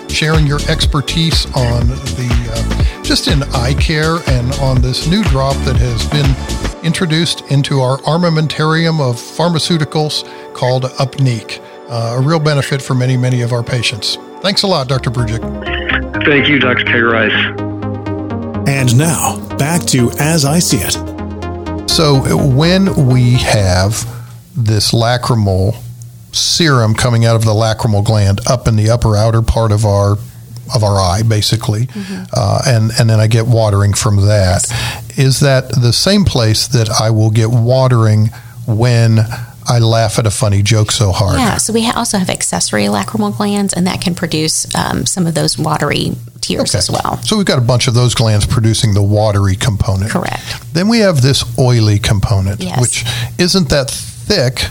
[0.09, 5.55] sharing your expertise on the uh, just in eye care and on this new drop
[5.65, 11.63] that has been introduced into our armamentarium of pharmaceuticals called Upneeq.
[11.89, 14.17] Uh, a real benefit for many, many of our patients.
[14.41, 15.11] Thanks a lot, Dr.
[15.11, 15.78] Brujic.
[16.29, 16.85] Thank you, Dr.
[16.85, 17.59] Kegarise.
[18.69, 20.93] And now, back to As I See It.
[21.89, 22.21] So,
[22.55, 24.07] when we have
[24.55, 25.75] this lacrimal
[26.33, 30.19] serum coming out of the lacrimal gland up in the upper outer part of our
[30.75, 32.25] of our eye, basically, mm-hmm.
[32.35, 34.67] uh, and and then I get watering from that.
[34.69, 35.19] Yes.
[35.19, 38.27] Is that the same place that I will get watering
[38.67, 39.21] when
[39.69, 41.39] I laugh at a funny joke so hard.
[41.39, 45.35] Yeah, so we also have accessory lacrimal glands, and that can produce um, some of
[45.35, 46.79] those watery tears okay.
[46.79, 47.19] as well.
[47.19, 50.11] So we've got a bunch of those glands producing the watery component.
[50.11, 50.43] Correct.
[50.73, 52.81] Then we have this oily component, yes.
[52.81, 53.05] which
[53.39, 54.63] isn't that thick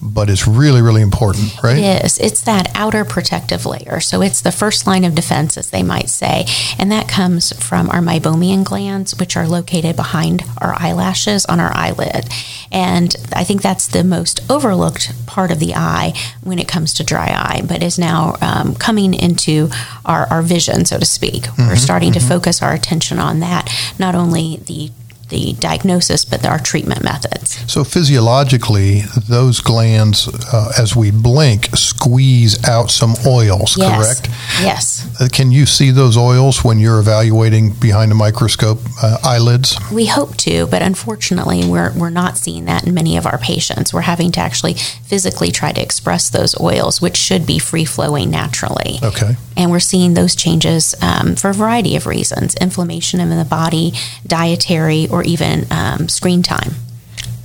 [0.00, 1.78] but it's really, really important, right?
[1.78, 2.18] It is.
[2.18, 4.00] It's that outer protective layer.
[4.00, 6.44] So it's the first line of defense, as they might say.
[6.78, 11.74] And that comes from our meibomian glands, which are located behind our eyelashes on our
[11.74, 12.28] eyelid.
[12.70, 17.04] And I think that's the most overlooked part of the eye when it comes to
[17.04, 19.70] dry eye, but is now um, coming into
[20.04, 21.44] our, our vision, so to speak.
[21.44, 22.20] Mm-hmm, We're starting mm-hmm.
[22.20, 24.90] to focus our attention on that, not only the
[25.28, 27.70] the diagnosis, but there are treatment methods.
[27.70, 34.20] So, physiologically, those glands, uh, as we blink, squeeze out some oils, yes.
[34.20, 34.28] correct?
[34.62, 34.95] Yes.
[35.18, 39.78] Uh, can you see those oils when you're evaluating behind a microscope uh, eyelids?
[39.90, 43.94] We hope to, but unfortunately, we're, we're not seeing that in many of our patients.
[43.94, 48.30] We're having to actually physically try to express those oils, which should be free flowing
[48.30, 48.98] naturally.
[49.02, 49.36] Okay.
[49.56, 53.92] And we're seeing those changes um, for a variety of reasons inflammation in the body,
[54.26, 56.72] dietary, or even um, screen time.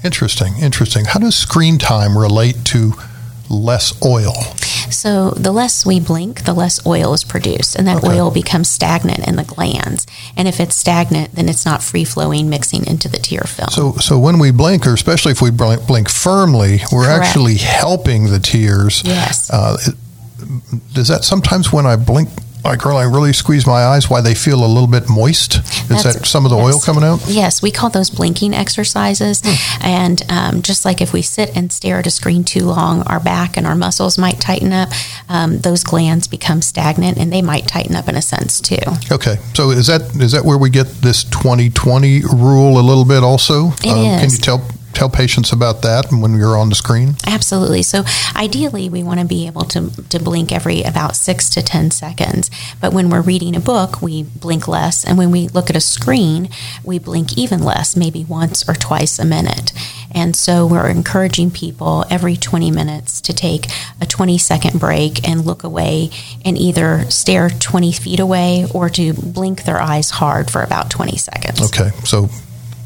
[0.04, 1.06] Interesting, interesting.
[1.06, 2.94] How does screen time relate to
[3.52, 4.34] less oil?
[4.92, 8.20] So, the less we blink, the less oil is produced, and that okay.
[8.20, 10.06] oil becomes stagnant in the glands.
[10.36, 13.70] And if it's stagnant, then it's not free flowing, mixing into the tear film.
[13.70, 17.26] So, so when we blink, or especially if we blink, blink firmly, we're Correct.
[17.26, 19.02] actually helping the tears.
[19.06, 19.50] Yes.
[19.50, 19.78] Uh,
[20.94, 22.30] does that sometimes when I blink
[22.64, 25.56] like I really squeeze my eyes, why they feel a little bit moist?
[25.56, 26.74] Is That's, that some of the yes.
[26.74, 27.22] oil coming out?
[27.28, 29.42] Yes, we call those blinking exercises.
[29.44, 29.84] Hmm.
[29.84, 33.20] And um, just like if we sit and stare at a screen too long, our
[33.20, 34.90] back and our muscles might tighten up.
[35.30, 38.78] Um, those glands become stagnant, and they might tighten up in a sense too.
[39.12, 43.24] Okay, so is that is that where we get this 2020 rule a little bit
[43.24, 43.70] also?
[43.84, 44.22] It um, is.
[44.22, 47.16] Can you tell tell patients about that and when you're on the screen?
[47.26, 47.84] Absolutely.
[47.84, 48.04] So
[48.36, 52.50] ideally, we want to be able to, to blink every about six to 10 seconds.
[52.80, 55.06] But when we're reading a book, we blink less.
[55.06, 56.50] And when we look at a screen,
[56.84, 59.74] we blink even less, maybe once or twice a minute.
[60.14, 63.68] And so we're encouraging people every 20 minutes to take
[64.00, 66.10] a 20 second break and look away
[66.44, 71.18] and either stare 20 feet away or to blink their eyes hard for about 20
[71.18, 71.62] seconds.
[71.62, 71.90] Okay.
[72.04, 72.30] So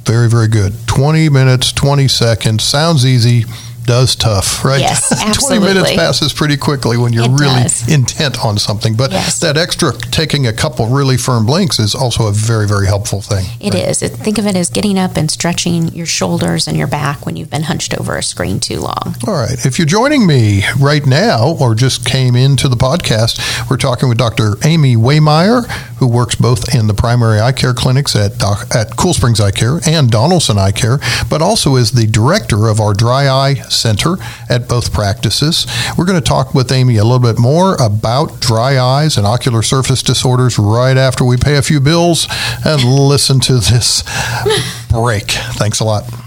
[0.06, 0.74] very, very good.
[0.88, 2.63] 20 minutes, 20 seconds.
[2.63, 3.46] Sounds easy.
[3.86, 4.80] Does tough, right?
[4.80, 5.10] Yes,
[5.48, 7.88] 20 minutes passes pretty quickly when you're It really does.
[7.88, 8.95] intent on something.
[8.95, 9.39] But Yes.
[9.39, 13.45] that extra taking a couple really firm blinks is also a very, very helpful thing.
[13.60, 14.02] It is.
[14.02, 17.36] It, think of it as getting up and stretching your shoulders and your back when
[17.36, 19.15] you've been hunched over a screen too long.
[19.28, 19.63] All right.
[19.65, 24.17] If you're joining me right now or just came into the podcast, we're talking with
[24.17, 24.56] Dr.
[24.63, 29.13] Amy Waymire, who works both in the primary eye care clinics at, Doc, at Cool
[29.13, 33.30] Springs Eye Care and Donelson Eye Care, but also is the director of our Dry
[33.30, 34.16] Eye Center
[34.50, 35.68] at both practices.
[35.98, 39.62] We're going to talk with Amy a little bit more about dry eyes and ocular
[39.62, 42.28] surface disorders right after we pay a few bills
[42.66, 44.04] and listen to this
[44.90, 45.32] break.
[45.32, 46.25] Thanks a lot.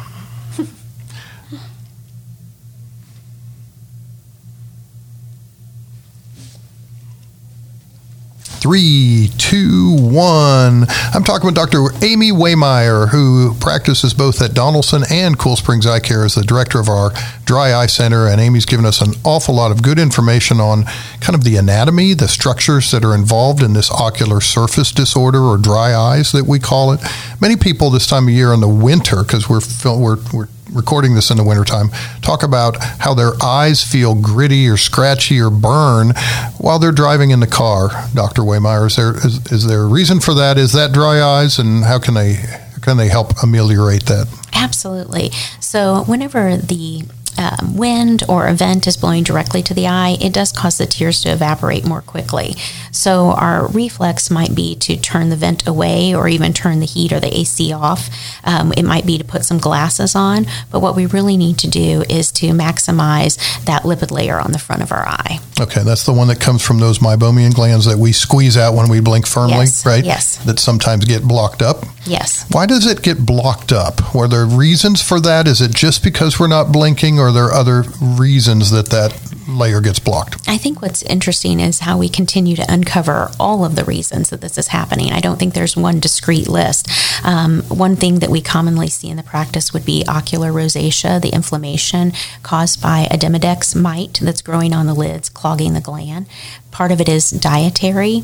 [8.61, 10.87] Three, two, one.
[11.15, 11.79] I'm talking with Dr.
[12.03, 16.81] Amy Waymire, who practices both at Donelson and Cool Springs Eye Care as the director
[16.81, 17.13] of our
[17.45, 18.27] Dry Eye Center.
[18.27, 20.85] And Amy's given us an awful lot of good information on
[21.21, 25.57] kind of the anatomy, the structures that are involved in this ocular surface disorder or
[25.57, 27.01] dry eyes that we call it.
[27.41, 31.31] Many people this time of year in the winter, because we're, we're, we're recording this
[31.31, 31.89] in the wintertime,
[32.23, 36.13] talk about how their eyes feel gritty or scratchy or burn
[36.59, 37.89] while they're driving in the car.
[38.15, 38.43] Dr.
[38.43, 40.59] Waymire, is there is, is there a reason for that?
[40.59, 42.37] Is that dry eyes, and how can they
[42.81, 44.27] can they help ameliorate that?
[44.55, 45.31] Absolutely.
[45.61, 47.05] So, whenever the
[47.39, 50.87] um, wind or a vent is blowing directly to the eye, it does cause the
[50.87, 52.55] tears to evaporate more quickly.
[52.93, 57.13] So, our reflex might be to turn the vent away or even turn the heat
[57.13, 58.09] or the AC off.
[58.45, 61.69] Um, it might be to put some glasses on, but what we really need to
[61.69, 65.39] do is to maximize that lipid layer on the front of our eye.
[65.61, 68.89] Okay, that's the one that comes from those meibomian glands that we squeeze out when
[68.89, 70.05] we blink firmly, Yes, right?
[70.05, 70.37] yes.
[70.45, 71.85] That sometimes get blocked up.
[72.07, 72.47] Yes.
[72.51, 74.15] Why does it get blocked up?
[74.15, 75.47] Were there reasons for that?
[75.49, 79.81] Is it just because we're not blinking, or are there other reasons that that layer
[79.81, 80.49] gets blocked?
[80.49, 84.41] I think what's interesting is how we continue to uncover all of the reasons that
[84.41, 85.13] this is happening.
[85.13, 86.89] I don't think there's one discrete list.
[87.25, 91.35] Um, one thing that we commonly see in the practice would be ocular rosacea, the
[91.35, 92.13] inflammation
[92.43, 96.27] caused by a Demodex mite that's growing on the lids, clogging the gland.
[96.71, 98.23] Part of it is dietary.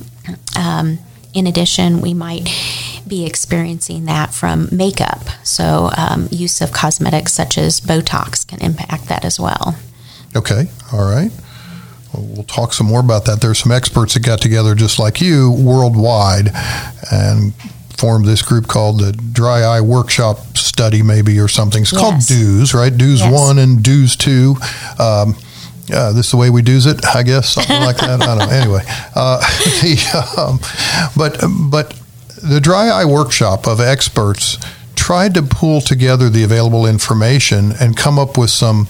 [0.57, 0.99] Um,
[1.35, 2.49] in addition, we might
[3.07, 5.25] be experiencing that from makeup.
[5.43, 9.77] So, um, use of cosmetics such as Botox can impact that as well.
[10.37, 11.33] Okay, all right.
[12.17, 13.41] Well, talk some more about that.
[13.41, 16.51] There's some experts that got together just like you worldwide
[17.11, 17.53] and
[17.97, 21.83] formed this group called the Dry Eye Workshop Study, maybe, or something.
[21.83, 22.29] It's called Yes.
[22.29, 22.97] DEWS, right?
[22.97, 23.33] DEWS Yes.
[23.33, 24.57] 1 and DEWS 2.
[24.99, 25.37] Um,
[25.93, 28.23] uh, this is the way we do's it, I guess, something like that.
[28.23, 28.45] I don't know.
[28.51, 28.83] Anyway,
[29.15, 29.39] uh,
[29.83, 30.59] the, um,
[31.17, 31.39] but
[31.71, 31.95] but
[32.43, 34.59] the dry eye workshop of experts
[34.97, 38.87] tried to pull together the available information and come up with some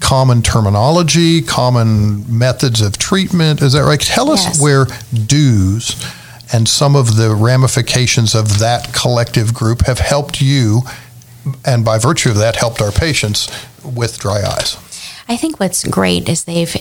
[0.00, 3.62] common terminology, common methods of treatment.
[3.62, 4.00] Is that right?
[4.00, 4.60] Tell us Yes.
[4.60, 5.96] where DEWS
[6.52, 10.82] and some of the ramifications of that collective group have helped you,
[11.64, 13.48] and by virtue of that, helped our patients
[13.82, 14.76] with dry eyes.
[15.28, 16.76] I think what's great is they've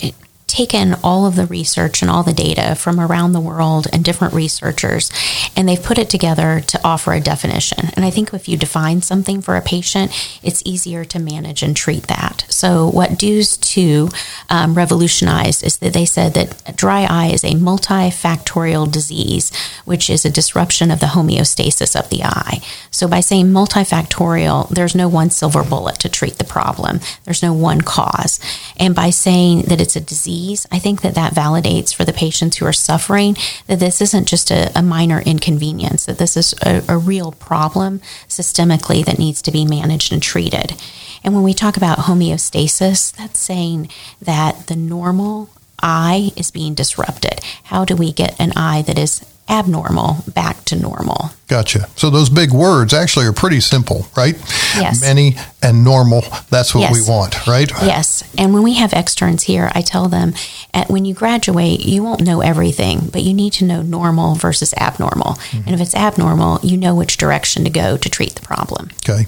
[0.55, 4.33] taken all of the research and all the data from around the world and different
[4.33, 5.11] researchers
[5.55, 7.89] and they've put it together to offer a definition.
[7.95, 11.75] And I think if you define something for a patient, it's easier to manage and
[11.75, 12.45] treat that.
[12.47, 14.09] So, what DEWS 2
[14.49, 19.51] um, revolutionized is that they said that dry eye is a multifactorial disease,
[19.83, 22.61] which is a disruption of the homeostasis of the eye.
[22.91, 27.53] So, by saying multifactorial, there's no one silver bullet to treat the problem, there's no
[27.53, 28.39] one cause.
[28.77, 32.57] And by saying that it's a disease, I think that that validates for the patients
[32.57, 33.35] who are suffering
[33.67, 37.99] that this isn't just a, a minor inconvenience, that this is a, a real problem
[38.27, 40.75] systemically that needs to be managed and treated.
[41.23, 43.89] And when we talk about homeostasis, that's saying
[44.21, 45.49] that the normal
[45.81, 47.39] eye is being disrupted.
[47.63, 51.31] How do we get an eye that is abnormal back to normal?
[51.47, 51.87] Gotcha.
[51.95, 54.35] So those big words actually are pretty simple, right?
[54.75, 54.99] Yes.
[55.01, 56.23] Many and normal.
[56.49, 56.93] That's what Yes.
[56.93, 57.69] we want, right?
[57.83, 58.23] Yes.
[58.37, 60.33] And when we have externs here, I tell them
[60.73, 64.73] at, when you graduate, you won't know everything, but you need to know normal versus
[64.77, 65.37] abnormal.
[65.53, 68.89] And if it's abnormal, you know which direction to go to treat the problem.
[69.07, 69.27] Okay.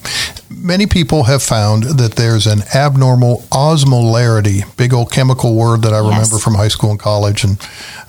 [0.49, 5.97] Many people have found that there's an abnormal osmolarity, big old chemical word that I
[5.99, 6.43] remember Yes.
[6.43, 7.57] from high school and college, and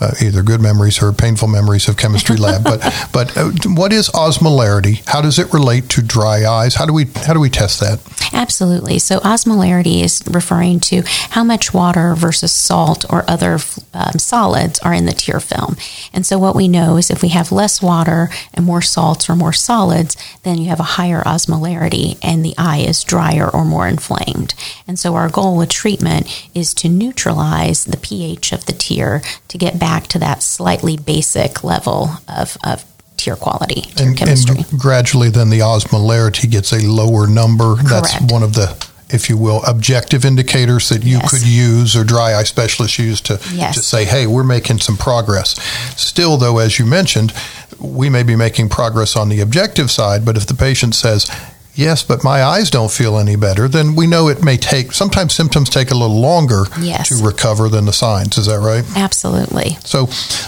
[0.01, 2.65] uh, either good memories or painful memories of chemistry lab.
[2.65, 2.81] But
[3.13, 5.03] But uh, what is osmolarity?
[5.09, 6.77] How does it relate to dry eyes?
[6.77, 8.01] How do we how do we test that?
[8.33, 8.99] Absolutely.
[8.99, 13.59] So osmolarity is referring to how much water versus salt or other
[13.95, 15.77] um, solids are in the tear film.
[16.13, 19.35] And so what we know is if we have less water and more salts or
[19.35, 23.89] more solids, then you have a higher osmolarity and the eye is drier or more
[23.89, 24.55] inflamed.
[24.87, 29.59] And so our goal with treatment is to neutralize the pH of the tear to
[29.59, 32.85] get back to that slightly basic level of, of
[33.19, 34.57] tear quality, tear and, chemistry.
[34.71, 37.75] and gradually, then the osmolarity gets a lower number.
[37.77, 37.89] Correct.
[37.91, 38.75] That's one of the,
[39.11, 41.31] if you will, objective indicators that you Yes.
[41.31, 43.75] could use or dry eye specialists use to, Yes.
[43.77, 45.55] to say, hey, we're making some progress.
[45.97, 47.33] Still, though, as you mentioned,
[47.79, 51.31] we may be making progress on the objective side, but if the patient says,
[51.79, 53.69] Yes, but my eyes don't feel any better.
[53.69, 57.09] Then we know it may take, sometimes symptoms take a little longer Yes.
[57.09, 58.37] to recover than the signs.
[58.37, 58.85] Is that right?
[58.97, 59.79] Absolutely.
[59.85, 60.07] So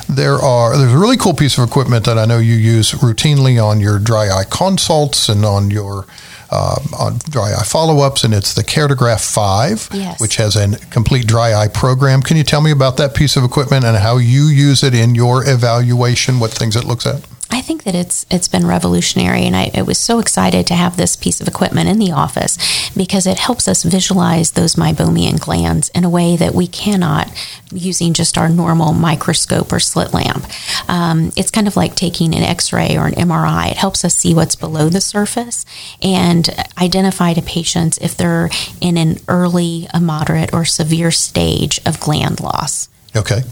[0.08, 3.62] there are there's a really cool piece of equipment that I know you use routinely
[3.64, 6.04] on your dry eye consults and on your
[6.50, 10.20] uh, on dry eye follow-ups, and it's the Keratograph Five, Yes.
[10.20, 12.22] which has a complete dry eye program.
[12.22, 15.14] Can you tell me about that piece of equipment and how you use it in
[15.14, 16.40] your evaluation?
[16.40, 17.22] What things it looks at?
[17.52, 20.96] I think that it's it's been revolutionary, and I, I was so excited to have
[20.96, 22.56] this piece of equipment in the office
[22.94, 27.32] because it helps us visualize those meibomian glands in a way that we cannot
[27.72, 30.46] using just our normal microscope or slit lamp.
[30.88, 33.70] Um, it's kind of like taking an X-ray or an MRI.
[33.70, 35.64] It helps us see what's below the surface
[36.02, 36.48] and
[36.80, 42.40] identify to patients if they're in an early, a moderate, or severe stage of gland
[42.40, 42.88] loss.
[43.16, 43.42] Okay.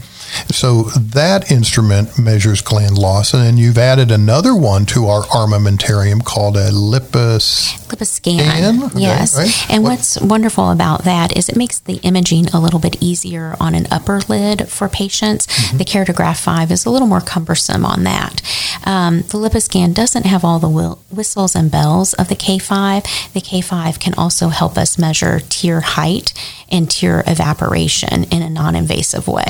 [0.51, 6.23] So that instrument measures gland loss, and then you've added another one to our armamentarium
[6.23, 7.75] called a lipus.
[7.89, 8.39] LipiScan.
[8.39, 8.83] Scan?
[8.83, 9.35] Okay, yes.
[9.35, 9.71] right.
[9.71, 13.55] And What- what's wonderful about that is it makes the imaging a little bit easier
[13.59, 15.47] on an upper lid for patients.
[15.47, 15.77] Mm-hmm.
[15.77, 18.41] The Keratograph 5 is a little more cumbersome on that.
[18.85, 20.69] Um, the LipiScan doesn't have all the
[21.11, 23.33] whistles and bells of the K5.
[23.33, 26.33] The K5 can also help us measure tear height
[26.71, 29.43] and tear evaporation in a non invasive way.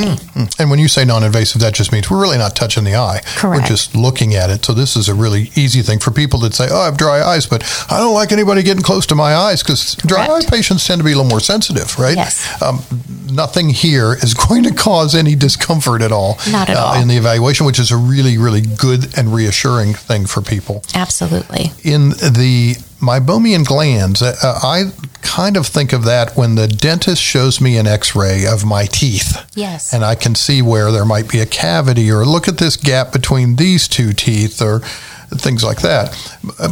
[0.58, 3.22] And when you say non-invasive, that just means we're really not touching the eye.
[3.36, 3.62] Correct.
[3.62, 4.66] We're just looking at it.
[4.66, 7.22] So this is a really easy thing for people that say, "Oh, I have dry
[7.22, 10.86] eyes, but I don't like anybody getting close to my eyes because dry eye patients
[10.86, 12.16] tend to be a little more sensitive, right?
[12.16, 12.62] Yes.
[12.62, 12.84] Um,
[13.32, 16.38] nothing here is going to cause any discomfort at all.
[16.50, 17.02] Not at uh, all.
[17.02, 21.72] in the evaluation, which is a really, really good and reassuring thing for people Absolutely.
[21.84, 24.92] in the meibomian glands, uh, I
[25.22, 29.46] kind of think of that when the dentist shows me an x-ray of my teeth.
[29.56, 29.94] Yes.
[29.94, 33.12] And I can see where there might be a cavity or look at this gap
[33.12, 34.80] between these two teeth or
[35.32, 36.18] things like that.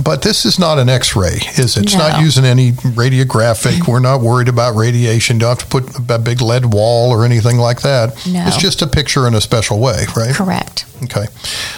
[0.03, 1.83] But this is not an x-ray, is it?
[1.83, 3.87] It's not using any radiographic.
[3.87, 5.37] We're not worried about radiation.
[5.37, 8.19] Don't have to put a big lead wall or anything like that.
[8.25, 8.43] No.
[8.47, 10.33] It's just a picture in a special way, right?
[10.33, 10.85] Correct.
[11.03, 11.25] Okay.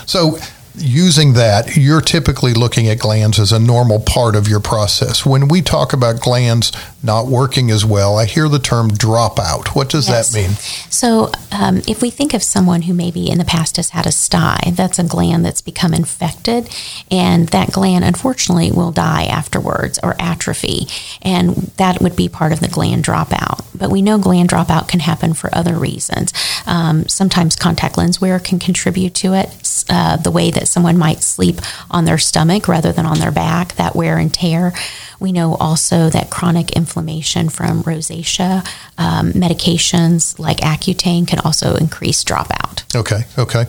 [0.06, 0.38] So
[0.76, 5.26] using that, you're typically looking at glands as a normal part of your process.
[5.26, 6.72] When we talk about glands
[7.04, 9.70] not working as well, I hear the term dropout.
[9.70, 10.30] What does Yes.
[10.30, 10.58] that mean?
[10.90, 14.12] So, um, if we think of someone who maybe in the past has had a
[14.12, 16.70] sty, that's a gland that's become infected,
[17.10, 20.88] and that gland unfortunately will die afterwards or atrophy,
[21.22, 23.64] and that would be part of the gland dropout.
[23.74, 26.34] But we know gland dropout can happen for other reasons.
[26.66, 29.50] Um, sometimes contact lens wear can contribute to it.
[29.90, 33.76] Uh, the way that someone might sleep on their stomach rather than on their back,
[33.76, 34.74] that wear and tear.
[35.20, 38.66] We know also that chronic inflammation from rosacea,
[38.98, 42.96] um, medications like Accutane can also increase dropout.
[42.96, 43.66] Okay, okay.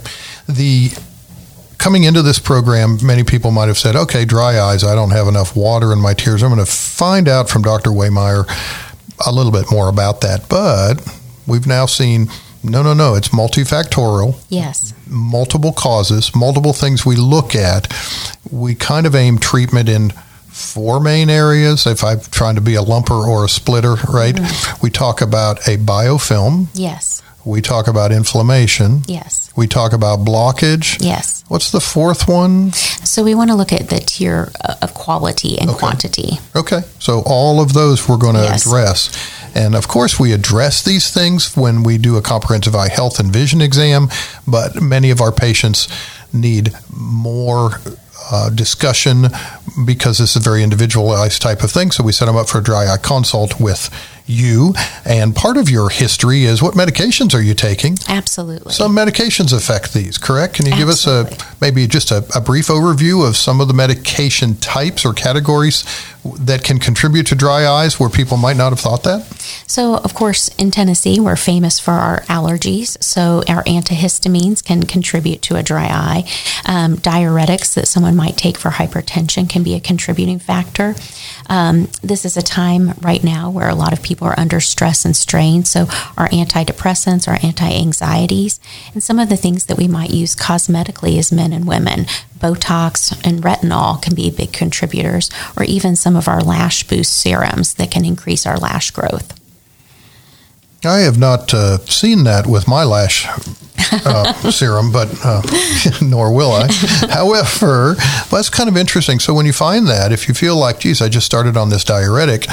[0.49, 0.91] The
[1.78, 4.84] coming into this program, many people might have said, "Okay, dry eyes.
[4.84, 7.91] I don't have enough water in my tears." I'm going to find out from Dr.
[7.91, 8.45] Waymire
[9.26, 10.49] a little bit more about that.
[10.49, 10.95] But
[11.47, 12.28] we've now seen,
[12.62, 13.14] no, no, no.
[13.14, 14.36] It's multifactorial.
[14.48, 17.92] Yes, multiple causes, multiple things we look at.
[18.50, 20.11] We kind of aim treatment in
[20.48, 21.86] four main areas.
[21.86, 24.38] If I'm trying to be a lumper or a splitter, right?
[24.82, 26.66] We talk about a biofilm.
[26.74, 29.02] yes, We talk about inflammation.
[29.06, 30.98] yes, We talk about blockage.
[31.00, 31.42] yes.
[31.48, 32.72] What's the fourth one?
[32.72, 35.78] So we want to look at the tear uh, of quality and Okay.
[35.78, 36.38] quantity.
[36.54, 38.66] Okay, so all of those we're going to Yes.
[38.66, 39.11] address.
[39.55, 43.32] And of course, we address these things when we do a comprehensive eye health and
[43.32, 44.09] vision exam,
[44.46, 45.88] but many of our patients
[46.32, 47.72] need more
[48.30, 49.26] uh, discussion
[49.84, 51.90] because this is a very individualized type of thing.
[51.90, 53.90] So we set them up for a dry eye consult with
[54.26, 54.74] you.
[55.05, 57.98] And part of your history is what medications are you taking?
[58.09, 58.72] Absolutely.
[58.72, 60.55] Some medications affect these, correct?
[60.55, 61.28] Can you give us a
[61.61, 65.84] maybe just a, a brief overview of some of the medication types or categories
[66.24, 69.24] that can contribute to dry eyes where people might not have thought that?
[69.66, 73.02] So, of course, in Tennessee, we're famous for our allergies.
[73.02, 76.24] So, our antihistamines can contribute to a dry eye.
[76.66, 80.94] Um, diuretics that someone might take for hypertension can be a contributing factor.
[81.48, 85.04] Um, this is a time right now where a lot of people are under stress
[85.04, 85.64] and strain.
[85.64, 85.82] So,
[86.16, 88.60] our antidepressants, our anti anxieties,
[88.92, 92.06] and some of the things that we might use cosmetically as men and women,
[92.41, 97.74] Botox and retinol can be big contributors, or even some of our lash boost serums
[97.74, 99.38] that can increase our lash growth.
[100.84, 103.26] I have not uh, seen that with my lash
[103.93, 105.43] uh, serum, but uh,
[106.03, 106.68] nor will I.
[107.11, 107.97] However,
[108.30, 109.18] that's kind of interesting.
[109.18, 111.84] So when you find that, if you feel like, geez, I just started on this
[111.84, 112.47] diuretic,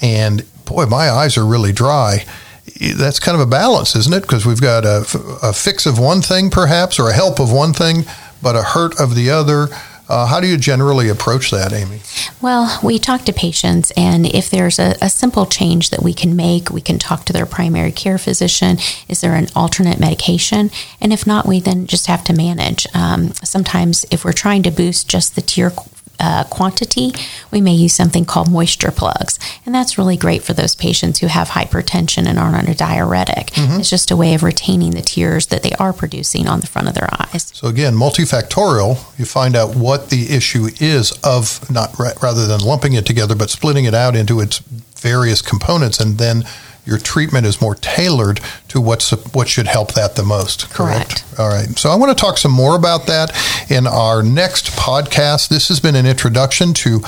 [0.00, 2.24] and boy, my eyes are really dry.
[2.96, 4.22] That's kind of a balance, isn't it?
[4.22, 5.04] Because we've got a,
[5.42, 8.04] a fix of one thing, perhaps, or a help of one thing,
[8.42, 9.68] but a hurt of the other.
[10.08, 12.00] Uh, how do you generally approach that, Amy?
[12.42, 16.36] Well, we talk to patients, and if there's a, a, simple change that we can
[16.36, 18.78] make, we can talk to their primary care physician.
[19.08, 20.70] Is there an alternate medication?
[21.00, 22.86] And if not, we then just have to manage.
[22.94, 25.70] Um, sometimes, if we're trying to boost just the tear
[26.22, 27.12] uh, quantity,
[27.50, 29.38] we may use something called moisture plugs.
[29.66, 33.48] And that's really great for those patients who have hypertension and aren't on a diuretic.
[33.48, 33.80] Mm-hmm.
[33.80, 36.88] It's just a way of retaining the tears that they are producing on the front
[36.88, 37.50] of their eyes.
[37.54, 42.94] So, again, multifactorial, you find out what the issue is of not rather than lumping
[42.94, 46.44] it together, but splitting it out into its various components and then
[46.84, 50.70] your treatment is more tailored to what's what should help that the most.
[50.70, 51.24] Correct?
[51.24, 51.40] correct.
[51.40, 51.68] All right.
[51.78, 53.30] So I want to talk some more about that
[53.70, 55.48] in our next podcast.
[55.48, 57.00] This has been an introduction to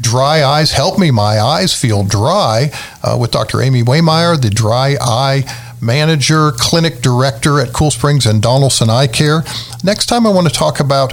[0.00, 0.72] dry eyes.
[0.72, 2.70] Help me, my eyes feel dry,
[3.02, 3.60] uh, with Dr.
[3.60, 5.44] Amy Waymire, the dry eye
[5.80, 9.42] manager, clinic director at Cool Springs and Donelson Eye Care.
[9.84, 11.12] Next time, I want to talk about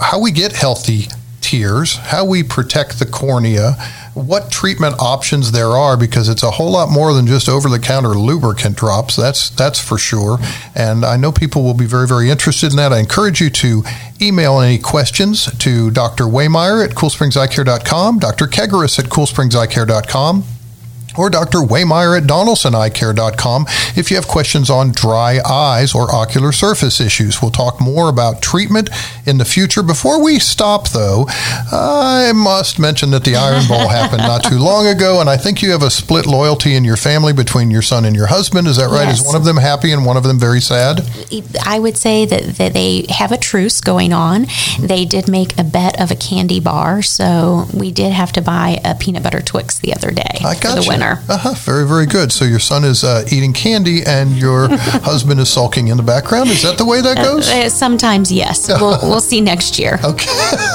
[0.00, 1.08] how we get healthy
[1.40, 3.76] tears, how we protect the cornea
[4.14, 7.78] what treatment options there are because it's a whole lot more than just over the
[7.78, 9.16] counter lubricant drops.
[9.16, 10.38] That's that's for sure.
[10.74, 12.92] And I know people will be very very interested in that.
[12.92, 13.82] I encourage you to
[14.20, 16.24] email any questions to Dr.
[16.24, 18.46] Waymire at coolspringseyecare.com, Dr.
[18.46, 20.59] Kegarise at coolspringseyecare.com
[21.16, 21.58] or Dr.
[21.58, 27.42] Waymire at donelsoneyecare.com if you have questions on dry eyes or ocular surface issues.
[27.42, 28.90] We'll talk more about treatment
[29.26, 29.82] in the future.
[29.82, 31.26] Before we stop, though,
[31.72, 35.62] I must mention that the Iron Bowl happened not too long ago, and I think
[35.62, 38.66] you have a split loyalty in your family between your son and your husband.
[38.66, 39.06] Is that right?
[39.06, 39.20] Yes.
[39.20, 41.00] Is one of them happy and one of them very sad?
[41.64, 44.46] I would say that, that they have a truce going on.
[44.80, 48.80] They did make a bet of a candy bar, so we did have to buy
[48.84, 51.22] a peanut butter Twix the other day I got for the winner.
[51.28, 51.54] Uh-huh.
[51.54, 52.32] Very, very good.
[52.32, 54.68] So your son is uh, eating candy and your
[55.02, 56.50] husband is sulking in the background.
[56.50, 57.48] Is that the way that uh, goes?
[57.48, 58.68] Uh, sometimes, yes.
[58.80, 59.98] We'll, we'll see next year.
[60.02, 60.30] Okay.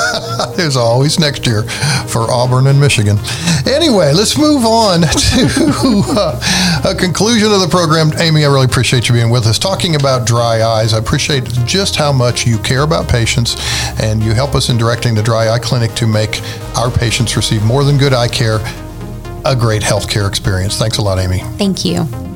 [0.55, 1.63] There's always next year
[2.07, 3.17] for Auburn and Michigan.
[3.65, 8.11] Anyway, let's move on to uh, a conclusion of the program.
[8.19, 10.93] Amy, I really appreciate you being with us, talking about dry eyes.
[10.93, 13.55] I appreciate just how much you care about patients
[13.99, 16.41] and you help us in directing the dry eye clinic to make
[16.75, 18.59] our patients receive more than good eye care
[19.45, 20.77] a great healthcare experience.
[20.77, 21.39] Thanks a lot, Amy.
[21.57, 22.34] Thank you.